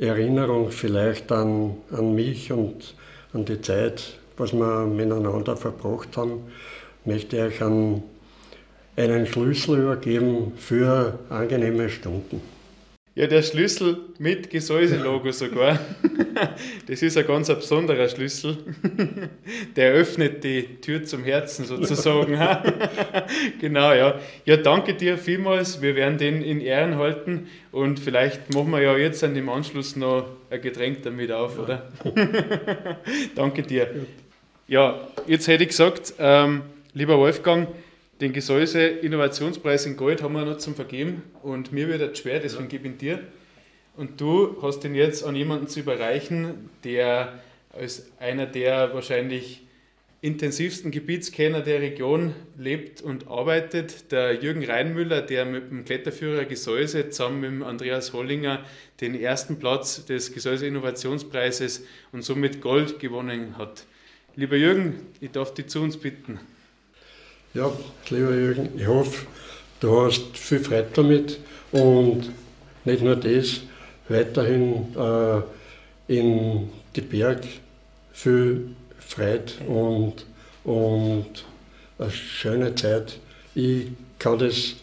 Erinnerung 0.00 0.72
vielleicht 0.72 1.30
an, 1.30 1.76
an 1.92 2.12
mich 2.12 2.50
und 2.50 2.94
an 3.32 3.44
die 3.44 3.60
Zeit, 3.60 4.18
was 4.36 4.52
wir 4.52 4.84
miteinander 4.84 5.56
verbracht 5.56 6.16
haben, 6.16 6.40
möchte 7.04 7.36
ich 7.36 7.42
euch 7.42 7.62
einen 7.62 8.02
einen 8.96 9.26
Schlüssel 9.26 9.80
übergeben 9.80 10.52
für 10.56 11.18
angenehme 11.28 11.88
Stunden. 11.88 12.40
Ja, 13.16 13.26
der 13.26 13.40
Schlüssel 13.40 13.96
mit 14.18 14.50
Gesäuse-Logo 14.50 15.30
sogar. 15.32 15.78
Das 16.86 17.00
ist 17.00 17.16
ein 17.16 17.26
ganz 17.26 17.48
besonderer 17.48 18.10
Schlüssel. 18.10 18.58
Der 19.76 19.92
öffnet 19.92 20.44
die 20.44 20.82
Tür 20.82 21.02
zum 21.02 21.24
Herzen 21.24 21.64
sozusagen. 21.64 22.38
Genau, 23.58 23.94
ja. 23.94 24.20
Ja, 24.44 24.58
danke 24.58 24.92
dir 24.92 25.16
vielmals. 25.16 25.80
Wir 25.80 25.96
werden 25.96 26.18
den 26.18 26.42
in 26.42 26.60
Ehren 26.60 26.96
halten 26.96 27.48
und 27.72 27.98
vielleicht 27.98 28.52
machen 28.52 28.70
wir 28.70 28.82
ja 28.82 28.94
jetzt 28.98 29.24
an 29.24 29.34
dem 29.34 29.48
Anschluss 29.48 29.96
noch 29.96 30.26
ein 30.50 30.60
Getränk 30.60 31.02
damit 31.04 31.32
auf, 31.32 31.58
oder? 31.58 31.90
danke 33.34 33.62
dir. 33.62 33.88
Ja, 34.68 35.08
jetzt 35.26 35.48
hätte 35.48 35.62
ich 35.62 35.70
gesagt, 35.70 36.12
ähm, 36.18 36.62
lieber 36.92 37.16
Wolfgang, 37.16 37.68
den 38.20 38.32
Gesäuse 38.32 38.82
Innovationspreis 38.82 39.86
in 39.86 39.96
Gold 39.96 40.22
haben 40.22 40.34
wir 40.34 40.44
noch 40.44 40.58
zum 40.58 40.74
Vergeben 40.74 41.22
und 41.42 41.72
mir 41.72 41.88
wird 41.88 42.00
es 42.00 42.18
schwer, 42.18 42.40
deswegen 42.40 42.64
ja. 42.64 42.70
gebe 42.70 42.86
ich 42.88 42.92
ihn 42.92 42.98
dir. 42.98 43.20
Und 43.96 44.20
du 44.20 44.56
hast 44.62 44.84
ihn 44.84 44.94
jetzt 44.94 45.24
an 45.24 45.36
jemanden 45.36 45.68
zu 45.68 45.80
überreichen, 45.80 46.70
der 46.84 47.40
als 47.72 48.10
einer 48.18 48.46
der 48.46 48.94
wahrscheinlich 48.94 49.66
intensivsten 50.22 50.90
Gebietskenner 50.90 51.60
der 51.60 51.80
Region 51.80 52.34
lebt 52.58 53.00
und 53.00 53.28
arbeitet. 53.28 54.10
Der 54.12 54.34
Jürgen 54.34 54.64
Reinmüller, 54.64 55.22
der 55.22 55.44
mit 55.44 55.70
dem 55.70 55.84
Kletterführer 55.84 56.46
Gesäuse 56.46 57.10
zusammen 57.10 57.58
mit 57.58 57.66
Andreas 57.66 58.12
Hollinger 58.12 58.64
den 59.00 59.14
ersten 59.14 59.58
Platz 59.58 60.04
des 60.06 60.32
Gesäuse 60.32 60.66
Innovationspreises 60.66 61.86
und 62.12 62.22
somit 62.22 62.60
Gold 62.60 62.98
gewonnen 62.98 63.56
hat. 63.58 63.84
Lieber 64.36 64.56
Jürgen, 64.56 65.06
ich 65.20 65.30
darf 65.30 65.54
dich 65.54 65.66
zu 65.68 65.80
uns 65.80 65.96
bitten. 65.96 66.40
Ja, 67.56 67.72
lieber 68.10 68.34
Jürgen, 68.34 68.68
ich 68.76 68.86
hoffe, 68.86 69.24
du 69.80 70.02
hast 70.02 70.36
viel 70.36 70.58
Freude 70.58 70.88
damit 70.92 71.40
und 71.72 72.30
nicht 72.84 73.00
nur 73.00 73.16
das, 73.16 73.62
weiterhin 74.10 74.94
äh, 74.94 75.40
in 76.06 76.68
die 76.94 77.00
Berg 77.00 77.44
viel 78.12 78.68
Freude 78.98 79.54
und, 79.66 80.26
und 80.64 81.46
eine 81.98 82.10
schöne 82.10 82.74
Zeit. 82.74 83.18
Ich 83.54 83.86
kann 84.18 84.38
das 84.38 84.74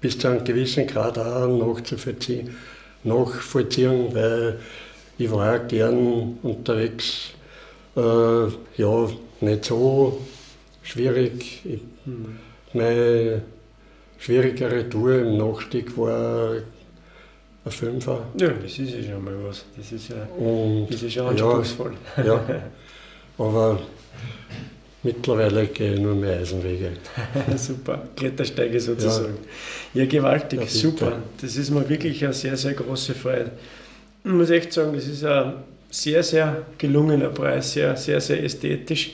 bis 0.00 0.18
zu 0.18 0.26
einem 0.26 0.42
gewissen 0.42 0.88
Grad 0.88 1.20
auch 1.20 1.46
nachzuvollziehen, 1.46 2.56
nachvollziehen 3.04 4.12
weil 4.12 4.58
ich 5.16 5.30
war 5.30 5.60
auch 5.60 5.68
gern 5.68 6.38
unterwegs, 6.42 7.28
äh, 7.96 8.00
ja, 8.78 9.10
nicht 9.40 9.64
so 9.64 10.18
schwierig. 10.86 11.62
Ich, 11.64 11.80
meine 12.72 13.42
schwierigere 14.18 14.88
Tour 14.88 15.18
im 15.18 15.36
Nachstieg 15.36 15.96
war 15.98 16.56
ein 17.64 17.72
Fünfer. 17.72 18.26
Ja, 18.38 18.48
das 18.48 18.78
ist 18.78 18.94
ja 18.94 19.02
schon 19.02 19.24
mal 19.24 19.34
was. 19.44 19.64
Das 19.76 19.92
ist 19.92 20.08
ja, 20.08 20.24
Und, 20.38 20.88
das 20.90 21.02
ist 21.02 21.14
ja 21.14 21.26
anspruchsvoll. 21.26 21.92
Ja, 22.18 22.24
ja, 22.24 22.62
aber 23.38 23.80
mittlerweile 25.02 25.66
gehe 25.66 25.94
ich 25.94 26.00
nur 26.00 26.14
mehr 26.14 26.38
Eisenwege. 26.38 26.92
super, 27.56 28.08
Klettersteige 28.14 28.80
sozusagen. 28.80 29.38
Ja, 29.94 30.02
ja 30.02 30.08
gewaltig, 30.08 30.60
ja, 30.60 30.66
super. 30.66 31.18
Das 31.40 31.56
ist 31.56 31.70
mir 31.70 31.88
wirklich 31.88 32.24
eine 32.24 32.32
sehr, 32.32 32.56
sehr 32.56 32.74
große 32.74 33.14
Freude. 33.14 33.50
Ich 34.24 34.30
muss 34.30 34.50
echt 34.50 34.72
sagen, 34.72 34.94
das 34.94 35.06
ist 35.06 35.24
ein 35.24 35.54
sehr, 35.90 36.22
sehr 36.22 36.62
gelungener 36.78 37.28
Preis, 37.28 37.72
sehr, 37.72 37.96
sehr, 37.96 38.20
sehr 38.20 38.42
ästhetisch. 38.42 39.12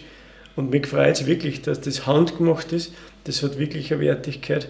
Und 0.57 0.71
mich 0.71 0.87
freut 0.87 1.17
es 1.17 1.27
wirklich, 1.27 1.63
dass 1.63 1.81
das 1.81 2.07
handgemacht 2.07 2.73
ist. 2.73 2.93
Das 3.25 3.43
hat 3.43 3.59
wirklich 3.59 3.93
eine 3.93 4.03
Wertigkeit. 4.03 4.69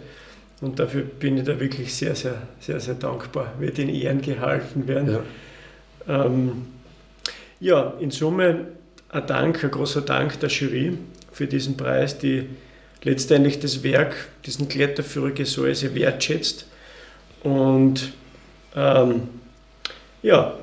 Und 0.61 0.78
dafür 0.78 1.03
bin 1.03 1.39
ich 1.39 1.45
da 1.45 1.59
wirklich 1.59 1.93
sehr, 1.95 2.14
sehr, 2.14 2.41
sehr, 2.61 2.78
sehr 2.78 2.95
dankbar. 2.95 3.53
Wird 3.59 3.78
in 3.78 3.89
Ehren 3.89 4.22
gehalten 4.22 4.87
werden. 4.87 5.18
Ja, 6.07 6.26
ähm, 6.26 6.66
ja 7.59 7.95
in 7.99 8.12
Summe 8.12 8.66
ein 9.09 9.26
Dank, 9.26 9.64
ein 9.64 9.70
großer 9.70 10.03
Dank 10.03 10.39
der 10.41 10.49
Jury 10.49 10.99
für 11.33 11.47
diesen 11.47 11.76
Preis, 11.76 12.18
die 12.18 12.49
letztendlich 13.03 13.59
das 13.59 13.83
Werk, 13.83 14.14
diesen 14.47 14.68
Kletterführer 14.68 15.33
Gesäuse 15.33 15.95
wertschätzt. 15.95 16.66
Und 17.43 18.12
ähm, 18.76 19.22
ja, 20.22 20.55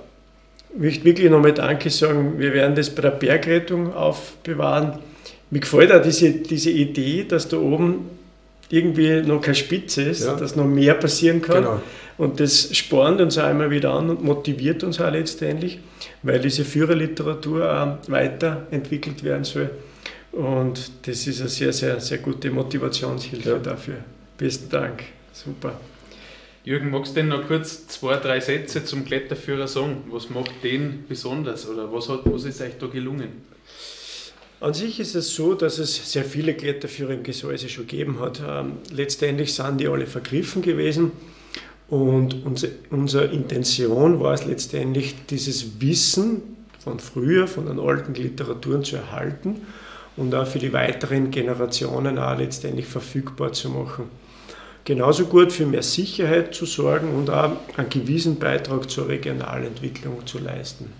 ich 0.73 0.79
möchte 0.79 1.05
wirklich 1.05 1.29
nochmal 1.29 1.53
Danke 1.53 1.89
sagen. 1.89 2.39
Wir 2.39 2.53
werden 2.53 2.75
das 2.75 2.89
bei 2.89 3.01
der 3.01 3.11
Bergrettung 3.11 3.93
aufbewahren. 3.93 4.99
Mir 5.51 5.59
gefällt 5.59 5.91
auch 5.91 6.01
diese, 6.01 6.31
diese 6.31 6.69
Idee, 6.71 7.25
dass 7.27 7.47
da 7.47 7.57
oben 7.57 8.09
irgendwie 8.69 9.21
noch 9.21 9.41
keine 9.41 9.55
Spitze 9.55 10.03
ist, 10.03 10.23
Ja. 10.23 10.35
dass 10.35 10.55
noch 10.55 10.65
mehr 10.67 10.93
passieren 10.93 11.41
kann. 11.41 11.63
Genau. 11.63 11.81
Und 12.17 12.39
das 12.39 12.75
spornt 12.75 13.19
uns 13.21 13.37
auch 13.37 13.49
immer 13.49 13.71
wieder 13.71 13.93
an 13.93 14.09
und 14.09 14.23
motiviert 14.23 14.83
uns 14.83 14.99
auch 14.99 15.11
letztendlich, 15.11 15.79
weil 16.21 16.39
diese 16.39 16.65
Führerliteratur 16.65 17.71
auch 17.71 18.11
weiterentwickelt 18.11 19.23
werden 19.23 19.43
soll. 19.45 19.69
Und 20.31 20.91
das 21.07 21.25
ist 21.25 21.39
eine 21.39 21.49
sehr, 21.49 21.73
sehr, 21.73 21.99
sehr 21.99 22.19
gute 22.19 22.51
Motivationshilfe 22.51 23.59
dafür. 23.63 23.95
Besten 24.37 24.69
Dank. 24.69 25.03
Super. 25.33 25.79
Jürgen, 26.65 26.91
magst 26.91 27.13
du 27.13 27.21
denn 27.21 27.29
noch 27.29 27.47
kurz 27.47 27.87
zwei, 27.87 28.17
drei 28.17 28.39
Sätze 28.39 28.83
zum 28.83 29.05
Kletterführer 29.05 29.67
sagen? 29.67 30.03
Was 30.11 30.29
macht 30.29 30.51
den 30.63 31.05
besonders 31.07 31.67
oder 31.67 31.91
was, 31.91 32.09
hat, 32.09 32.21
was 32.25 32.43
ist 32.43 32.61
euch 32.61 32.77
da 32.79 32.85
gelungen? 32.87 33.29
An 34.61 34.73
sich 34.73 34.99
ist 34.99 35.15
es 35.15 35.33
so, 35.33 35.53
dass 35.53 35.79
es 35.79 36.11
sehr 36.11 36.25
viele 36.25 36.53
Kletterführer 36.53 37.11
im 37.11 37.23
Gesäuse 37.23 37.69
schon 37.69 37.87
gegeben 37.87 38.19
hat. 38.19 38.41
Ähm, 38.45 38.73
letztendlich 38.91 39.53
sind 39.53 39.79
die 39.79 39.87
alle 39.87 40.05
vergriffen 40.05 40.61
gewesen. 40.61 41.13
Und 41.87 42.45
unsere, 42.45 42.73
unsere 42.89 43.25
Intention 43.25 44.19
war 44.19 44.33
es 44.33 44.45
letztendlich, 44.45 45.15
dieses 45.29 45.79
Wissen 45.81 46.41
von 46.83 46.99
früher, 46.99 47.47
von 47.47 47.67
den 47.67 47.79
alten 47.79 48.13
Literaturen 48.13 48.83
zu 48.83 48.97
erhalten 48.97 49.61
und 50.17 50.35
auch 50.35 50.45
für 50.45 50.59
die 50.59 50.73
weiteren 50.73 51.31
Generationen 51.31 52.19
auch 52.19 52.37
letztendlich 52.37 52.85
verfügbar 52.85 53.53
zu 53.53 53.69
machen. 53.69 54.05
Genauso 54.83 55.25
gut 55.25 55.53
für 55.53 55.65
mehr 55.65 55.83
Sicherheit 55.83 56.53
zu 56.53 56.65
sorgen 56.65 57.13
und 57.15 57.29
auch 57.29 57.51
einen 57.77 57.89
gewissen 57.89 58.37
Beitrag 58.37 58.89
zur 58.89 59.07
Regionalentwicklung 59.07 60.25
zu 60.25 60.39
leisten. 60.39 60.91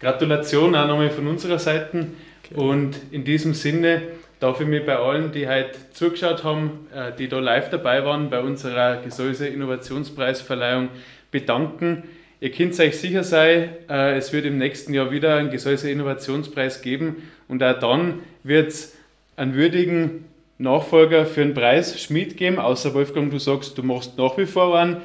Gratulation 0.00 0.74
auch 0.74 0.86
nochmal 0.86 1.10
von 1.10 1.26
unserer 1.26 1.58
Seite. 1.58 2.06
Und 2.54 2.96
in 3.10 3.24
diesem 3.24 3.54
Sinne 3.54 4.02
darf 4.40 4.60
ich 4.60 4.66
mich 4.66 4.84
bei 4.86 4.96
allen, 4.96 5.32
die 5.32 5.48
heute 5.48 5.72
zugeschaut 5.92 6.44
haben, 6.44 6.86
äh, 6.94 7.12
die 7.16 7.28
da 7.28 7.38
live 7.38 7.70
dabei 7.70 8.04
waren 8.04 8.30
bei 8.30 8.40
unserer 8.40 9.02
Gesäuse 9.02 9.48
Innovationspreisverleihung 9.48 10.88
bedanken. 11.30 12.04
Ihr 12.40 12.52
könnt 12.52 12.78
euch 12.78 12.98
sicher 12.98 13.24
sein, 13.24 13.70
äh, 13.90 14.16
es 14.16 14.32
wird 14.32 14.44
im 14.44 14.58
nächsten 14.58 14.94
Jahr 14.94 15.10
wieder 15.10 15.36
einen 15.36 15.50
Gesäuse 15.50 15.90
Innovationspreis 15.90 16.82
geben 16.82 17.16
und 17.48 17.62
auch 17.64 17.78
dann 17.78 18.20
wird 18.44 18.68
es 18.68 18.96
einen 19.36 19.54
würdigen 19.54 20.24
Nachfolger 20.58 21.26
für 21.26 21.40
den 21.40 21.54
Preis 21.54 22.00
Schmied 22.00 22.36
geben, 22.36 22.58
außer 22.58 22.94
Wolfgang, 22.94 23.30
du 23.30 23.38
sagst, 23.38 23.76
du 23.76 23.82
machst 23.82 24.18
nach 24.18 24.38
wie 24.38 24.46
vor 24.46 24.76
einen. 24.76 24.98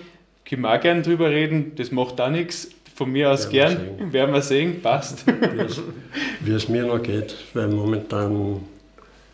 Können 0.46 0.62
wir 0.62 0.74
auch 0.74 0.82
gerne 0.82 1.02
drüber 1.02 1.30
reden, 1.30 1.74
das 1.76 1.92
macht 1.92 2.20
auch 2.20 2.30
nichts. 2.30 2.70
Von 3.04 3.12
mir 3.12 3.32
aus 3.32 3.52
Werden 3.52 3.52
wir 3.52 3.76
gern, 3.86 3.98
sehen. 3.98 4.14
werden 4.14 4.34
wir 4.34 4.42
sehen, 4.42 4.82
passt. 4.82 5.26
Wie 6.40 6.52
es- 6.54 6.70
mir 6.70 6.86
noch 6.86 7.04
geht, 7.04 7.36
weil 7.54 7.68
momentan 7.68 8.62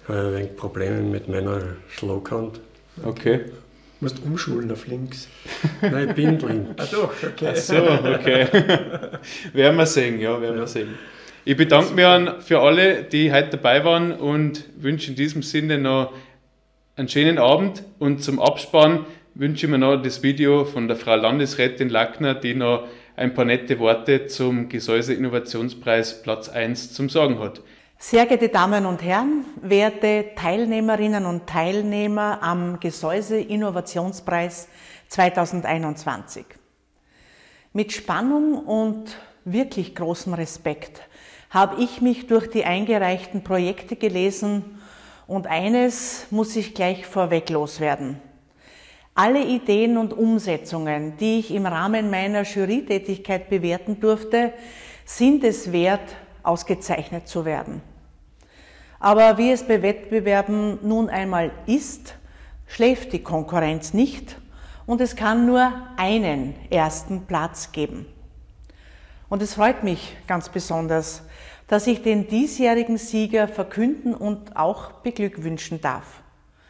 habe 0.07 0.17
ich 0.21 0.25
ein 0.25 0.33
wenig 0.33 0.55
Probleme 0.57 1.01
mit 1.03 1.27
meiner 1.29 1.61
Schlaghand. 1.89 2.59
Okay. 3.05 3.41
Du 3.45 3.51
musst 3.99 4.23
umschulen 4.25 4.71
auf 4.71 4.87
links. 4.87 5.27
Nein, 5.83 6.09
ich 6.09 6.15
bin 6.15 6.37
blind. 6.39 6.67
Ah 6.81 6.85
doch, 6.91 7.11
okay. 7.23 7.49
Ach 7.51 7.55
so, 7.55 7.75
okay. 7.75 8.47
werden 9.53 9.77
wir 9.77 9.85
sehen, 9.85 10.19
ja, 10.19 10.41
werden 10.41 10.57
wir 10.57 10.65
sehen. 10.65 10.95
Ich 11.45 11.55
bedanke 11.55 11.93
mich 11.93 12.05
an 12.07 12.41
für 12.41 12.61
alle, 12.61 13.03
die 13.03 13.31
heute 13.31 13.51
dabei 13.51 13.85
waren 13.85 14.13
und 14.13 14.65
wünsche 14.79 15.11
in 15.11 15.15
diesem 15.15 15.43
Sinne 15.43 15.77
noch 15.77 16.11
einen 16.95 17.07
schönen 17.07 17.37
Abend 17.37 17.83
und 17.99 18.23
zum 18.23 18.39
Abspann 18.39 19.05
wünsche 19.35 19.67
ich 19.67 19.71
mir 19.71 19.77
noch 19.77 20.01
das 20.01 20.23
Video 20.23 20.65
von 20.65 20.87
der 20.87 20.97
Frau 20.97 21.15
Landesrätin 21.15 21.89
Lackner, 21.89 22.33
die 22.33 22.55
noch 22.55 22.87
ein 23.19 23.33
paar 23.33 23.43
nette 23.43 23.77
Worte 23.79 24.27
zum 24.27 24.69
Gesäuse 24.69 25.13
Innovationspreis 25.13 26.21
Platz 26.21 26.47
1 26.47 26.93
zum 26.93 27.09
Sagen 27.09 27.37
hat. 27.39 27.61
Sehr 27.97 28.25
geehrte 28.25 28.47
Damen 28.47 28.85
und 28.85 29.03
Herren, 29.03 29.43
werte 29.61 30.27
Teilnehmerinnen 30.37 31.25
und 31.25 31.45
Teilnehmer 31.45 32.41
am 32.41 32.79
Gesäuse 32.79 33.37
Innovationspreis 33.37 34.69
2021. 35.09 36.45
Mit 37.73 37.91
Spannung 37.91 38.53
und 38.53 39.17
wirklich 39.43 39.95
großem 39.95 40.33
Respekt 40.33 41.01
habe 41.49 41.83
ich 41.83 41.99
mich 41.99 42.27
durch 42.27 42.49
die 42.49 42.63
eingereichten 42.63 43.43
Projekte 43.43 43.97
gelesen 43.97 44.79
und 45.27 45.45
eines 45.45 46.27
muss 46.29 46.55
ich 46.55 46.73
gleich 46.73 47.05
vorweg 47.05 47.49
loswerden. 47.49 48.21
Alle 49.21 49.43
Ideen 49.43 49.97
und 49.97 50.13
Umsetzungen, 50.13 51.17
die 51.17 51.39
ich 51.39 51.53
im 51.53 51.65
Rahmen 51.65 52.09
meiner 52.09 52.43
Jurytätigkeit 52.43 53.49
bewerten 53.49 53.99
durfte, 53.99 54.53
sind 55.03 55.43
es 55.43 55.73
wert, 55.73 56.15
ausgezeichnet 56.41 57.27
zu 57.27 57.43
werden. 57.43 57.81
Aber 58.97 59.37
wie 59.37 59.51
es 59.51 59.67
bei 59.67 59.81
Wettbewerben 59.81 60.79
nun 60.83 61.09
einmal 61.09 61.51
ist, 61.65 62.15
schläft 62.65 63.11
die 63.11 63.21
Konkurrenz 63.21 63.93
nicht 63.93 64.37
und 64.85 65.01
es 65.01 65.17
kann 65.17 65.45
nur 65.45 65.69
einen 65.97 66.55
ersten 66.69 67.25
Platz 67.25 67.73
geben. 67.73 68.05
Und 69.27 69.41
es 69.41 69.55
freut 69.55 69.83
mich 69.83 70.15
ganz 70.27 70.47
besonders, 70.47 71.23
dass 71.67 71.87
ich 71.87 72.03
den 72.03 72.29
diesjährigen 72.29 72.97
Sieger 72.97 73.49
verkünden 73.49 74.13
und 74.13 74.55
auch 74.55 74.93
beglückwünschen 75.03 75.81
darf. 75.81 76.21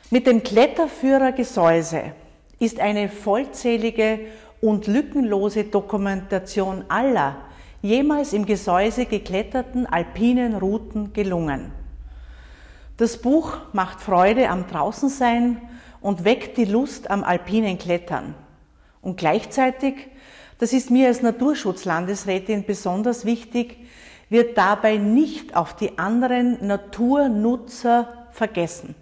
Mit 0.09 0.25
dem 0.25 0.41
Kletterführer 0.41 1.31
Gesäuse 1.31 2.13
ist 2.59 2.79
eine 2.79 3.09
vollzählige 3.09 4.19
und 4.61 4.87
lückenlose 4.87 5.65
Dokumentation 5.65 6.83
aller 6.89 7.37
jemals 7.81 8.33
im 8.33 8.45
Gesäuse 8.45 9.05
gekletterten 9.05 9.85
alpinen 9.85 10.55
Routen 10.55 11.13
gelungen. 11.13 11.71
Das 12.97 13.17
Buch 13.17 13.57
macht 13.71 14.01
Freude 14.01 14.49
am 14.49 14.67
Draußensein 14.67 15.61
und 16.01 16.25
weckt 16.25 16.57
die 16.57 16.65
Lust 16.65 17.09
am 17.09 17.23
alpinen 17.23 17.77
Klettern. 17.77 18.35
Und 19.01 19.15
gleichzeitig, 19.15 20.07
das 20.57 20.73
ist 20.73 20.91
mir 20.91 21.07
als 21.07 21.21
Naturschutzlandesrätin 21.21 22.65
besonders 22.65 23.23
wichtig, 23.23 23.77
wird 24.27 24.57
dabei 24.57 24.97
nicht 24.97 25.55
auf 25.55 25.75
die 25.75 25.97
anderen 25.97 26.67
Naturnutzer 26.67 28.27
vergessen. 28.31 28.95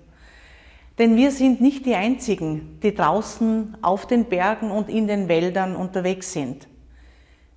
Denn 0.97 1.15
wir 1.15 1.31
sind 1.31 1.61
nicht 1.61 1.85
die 1.85 1.95
Einzigen, 1.95 2.79
die 2.81 2.93
draußen 2.93 3.77
auf 3.81 4.07
den 4.07 4.25
Bergen 4.25 4.71
und 4.71 4.89
in 4.89 5.07
den 5.07 5.27
Wäldern 5.27 5.75
unterwegs 5.75 6.33
sind. 6.33 6.67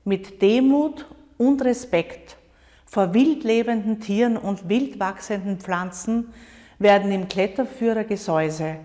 Mit 0.04 0.42
Demut 0.42 1.06
und 1.38 1.62
Respekt 1.62 2.36
vor 2.84 3.14
wildlebenden 3.14 4.00
Tieren 4.00 4.36
und 4.36 4.68
wild 4.68 4.98
wachsenden 5.00 5.58
Pflanzen 5.58 6.32
werden 6.78 7.12
im 7.12 7.28
Kletterführer 7.28 8.04
Gesäuse 8.04 8.76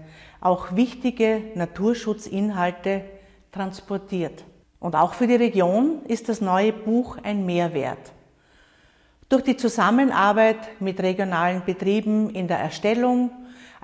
auch 0.45 0.75
wichtige 0.75 1.41
Naturschutzinhalte 1.55 3.01
transportiert. 3.51 4.43
Und 4.79 4.95
auch 4.95 5.15
für 5.15 5.25
die 5.25 5.35
Region 5.35 6.03
ist 6.07 6.29
das 6.29 6.39
neue 6.39 6.71
Buch 6.71 7.17
ein 7.23 7.47
Mehrwert. 7.47 8.11
Durch 9.27 9.41
die 9.41 9.57
Zusammenarbeit 9.57 10.79
mit 10.79 11.01
regionalen 11.01 11.63
Betrieben 11.65 12.29
in 12.29 12.47
der 12.47 12.59
Erstellung, 12.59 13.31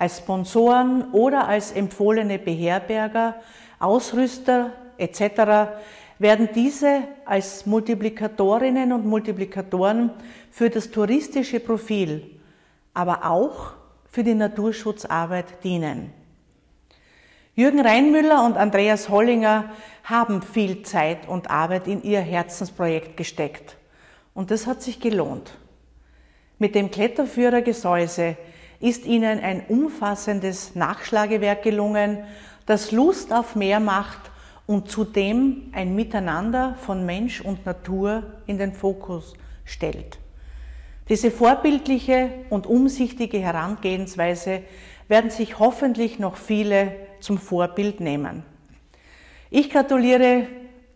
als 0.02 0.18
Sponsoren 0.18 1.12
oder 1.12 1.48
als 1.48 1.72
empfohlene 1.72 2.40
Beherberger, 2.40 3.36
Ausrüster 3.78 4.72
etc. 4.98 5.74
werden 6.18 6.50
diese 6.56 7.04
als 7.24 7.68
Multiplikatorinnen 7.68 8.94
und 8.94 9.06
Multiplikatoren 9.06 10.10
für 10.50 10.72
das 10.72 10.90
touristische 10.90 11.60
Profil, 11.60 12.40
aber 12.96 13.30
auch 13.30 13.74
für 14.10 14.24
die 14.24 14.34
Naturschutzarbeit 14.34 15.64
dienen. 15.64 16.12
Jürgen 17.54 17.82
Reinmüller 17.82 18.44
und 18.44 18.58
Andreas 18.58 19.08
Hollinger 19.08 19.66
haben 20.04 20.42
viel 20.42 20.82
Zeit 20.82 21.28
und 21.28 21.52
Arbeit 21.52 21.88
in 21.88 22.02
ihr 22.02 22.22
Herzensprojekt 22.22 23.18
gesteckt. 23.18 23.78
Und 24.34 24.50
das 24.50 24.66
hat 24.66 24.82
sich 24.82 25.00
gelohnt. 25.00 25.52
Mit 26.58 26.74
dem 26.74 26.90
Kletterführer 26.90 27.62
Gesäuse 27.62 28.36
ist 28.82 29.06
ihnen 29.06 29.40
ein 29.40 29.64
umfassendes 29.68 30.76
Nachschlagewerk 30.76 31.64
gelungen, 31.64 32.18
das 32.66 32.92
Lust 32.92 33.32
auf 33.32 33.56
mehr 33.56 33.80
macht 33.80 34.20
und 34.66 34.90
zudem 34.90 35.70
ein 35.72 35.96
Miteinander 35.96 36.76
von 36.82 37.06
Mensch 37.06 37.42
und 37.42 37.66
Natur 37.66 38.24
in 38.48 38.58
den 38.58 38.74
Fokus 38.74 39.34
stellt. 39.66 40.18
Diese 41.10 41.32
vorbildliche 41.32 42.30
und 42.50 42.68
umsichtige 42.68 43.40
Herangehensweise 43.40 44.62
werden 45.08 45.30
sich 45.30 45.60
hoffentlich 45.60 46.20
noch 46.20 46.38
viele 46.38 46.94
zum 47.20 47.38
Vorbild 47.38 48.00
nehmen. 48.00 48.44
Ich 49.50 49.70
gratuliere 49.70 50.48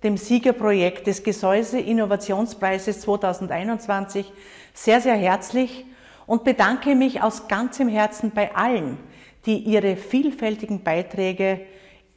dem 0.03 0.17
Siegerprojekt 0.17 1.07
des 1.07 1.23
Gesäuse 1.23 1.79
Innovationspreises 1.79 3.01
2021 3.01 4.31
sehr, 4.73 5.01
sehr 5.01 5.15
herzlich 5.15 5.85
und 6.27 6.43
bedanke 6.43 6.95
mich 6.95 7.21
aus 7.21 7.47
ganzem 7.47 7.87
Herzen 7.87 8.31
bei 8.31 8.55
allen, 8.55 8.97
die 9.45 9.57
ihre 9.59 9.95
vielfältigen 9.95 10.83
Beiträge 10.83 11.61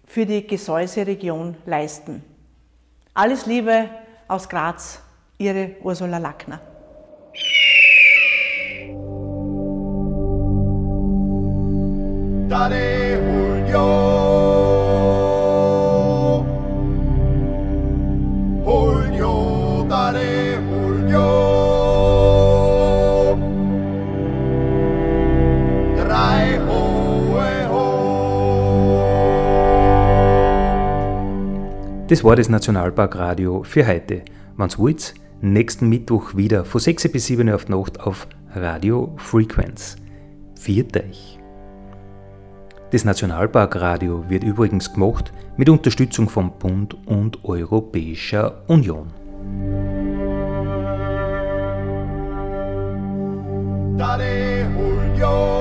für 0.07 0.25
die 0.25 0.47
Gesäuse-Region 0.47 1.57
leisten. 1.67 2.23
Alles 3.15 3.47
Liebe 3.47 3.89
aus 4.27 4.49
Graz, 4.49 5.03
Ihre 5.39 5.77
Ursula 5.83 6.19
Lackner. 6.19 6.61
Dare 12.49 13.19
Das 32.09 32.25
war 32.25 32.37
das 32.37 32.49
Nationalparkradio 32.49 33.65
für 33.65 33.87
heute. 33.87 34.23
Wenn's 34.57 34.79
wollt, 34.79 35.13
nächsten 35.43 35.91
Mittwoch 35.91 36.35
wieder 36.35 36.65
von 36.65 36.81
6 36.81 37.13
bis 37.13 37.27
7 37.27 37.47
Uhr 37.47 37.55
auf 37.55 37.69
Nacht 37.69 38.01
auf 38.01 38.27
Radio 38.55 39.13
Frequenz. 39.19 39.97
Viert 40.59 40.97
euch! 40.97 41.39
Das 42.93 43.05
Nationalparkradio 43.05 44.25
wird 44.31 44.43
übrigens 44.43 44.91
gemacht 44.91 45.35
mit 45.59 45.69
Unterstützung 45.69 46.31
vom 46.31 46.51
Bund 46.59 46.97
und 47.07 47.45
Europäischer 47.45 48.63
Union. 48.69 49.09
Dale, 53.99 54.67
Julio. 54.75 55.58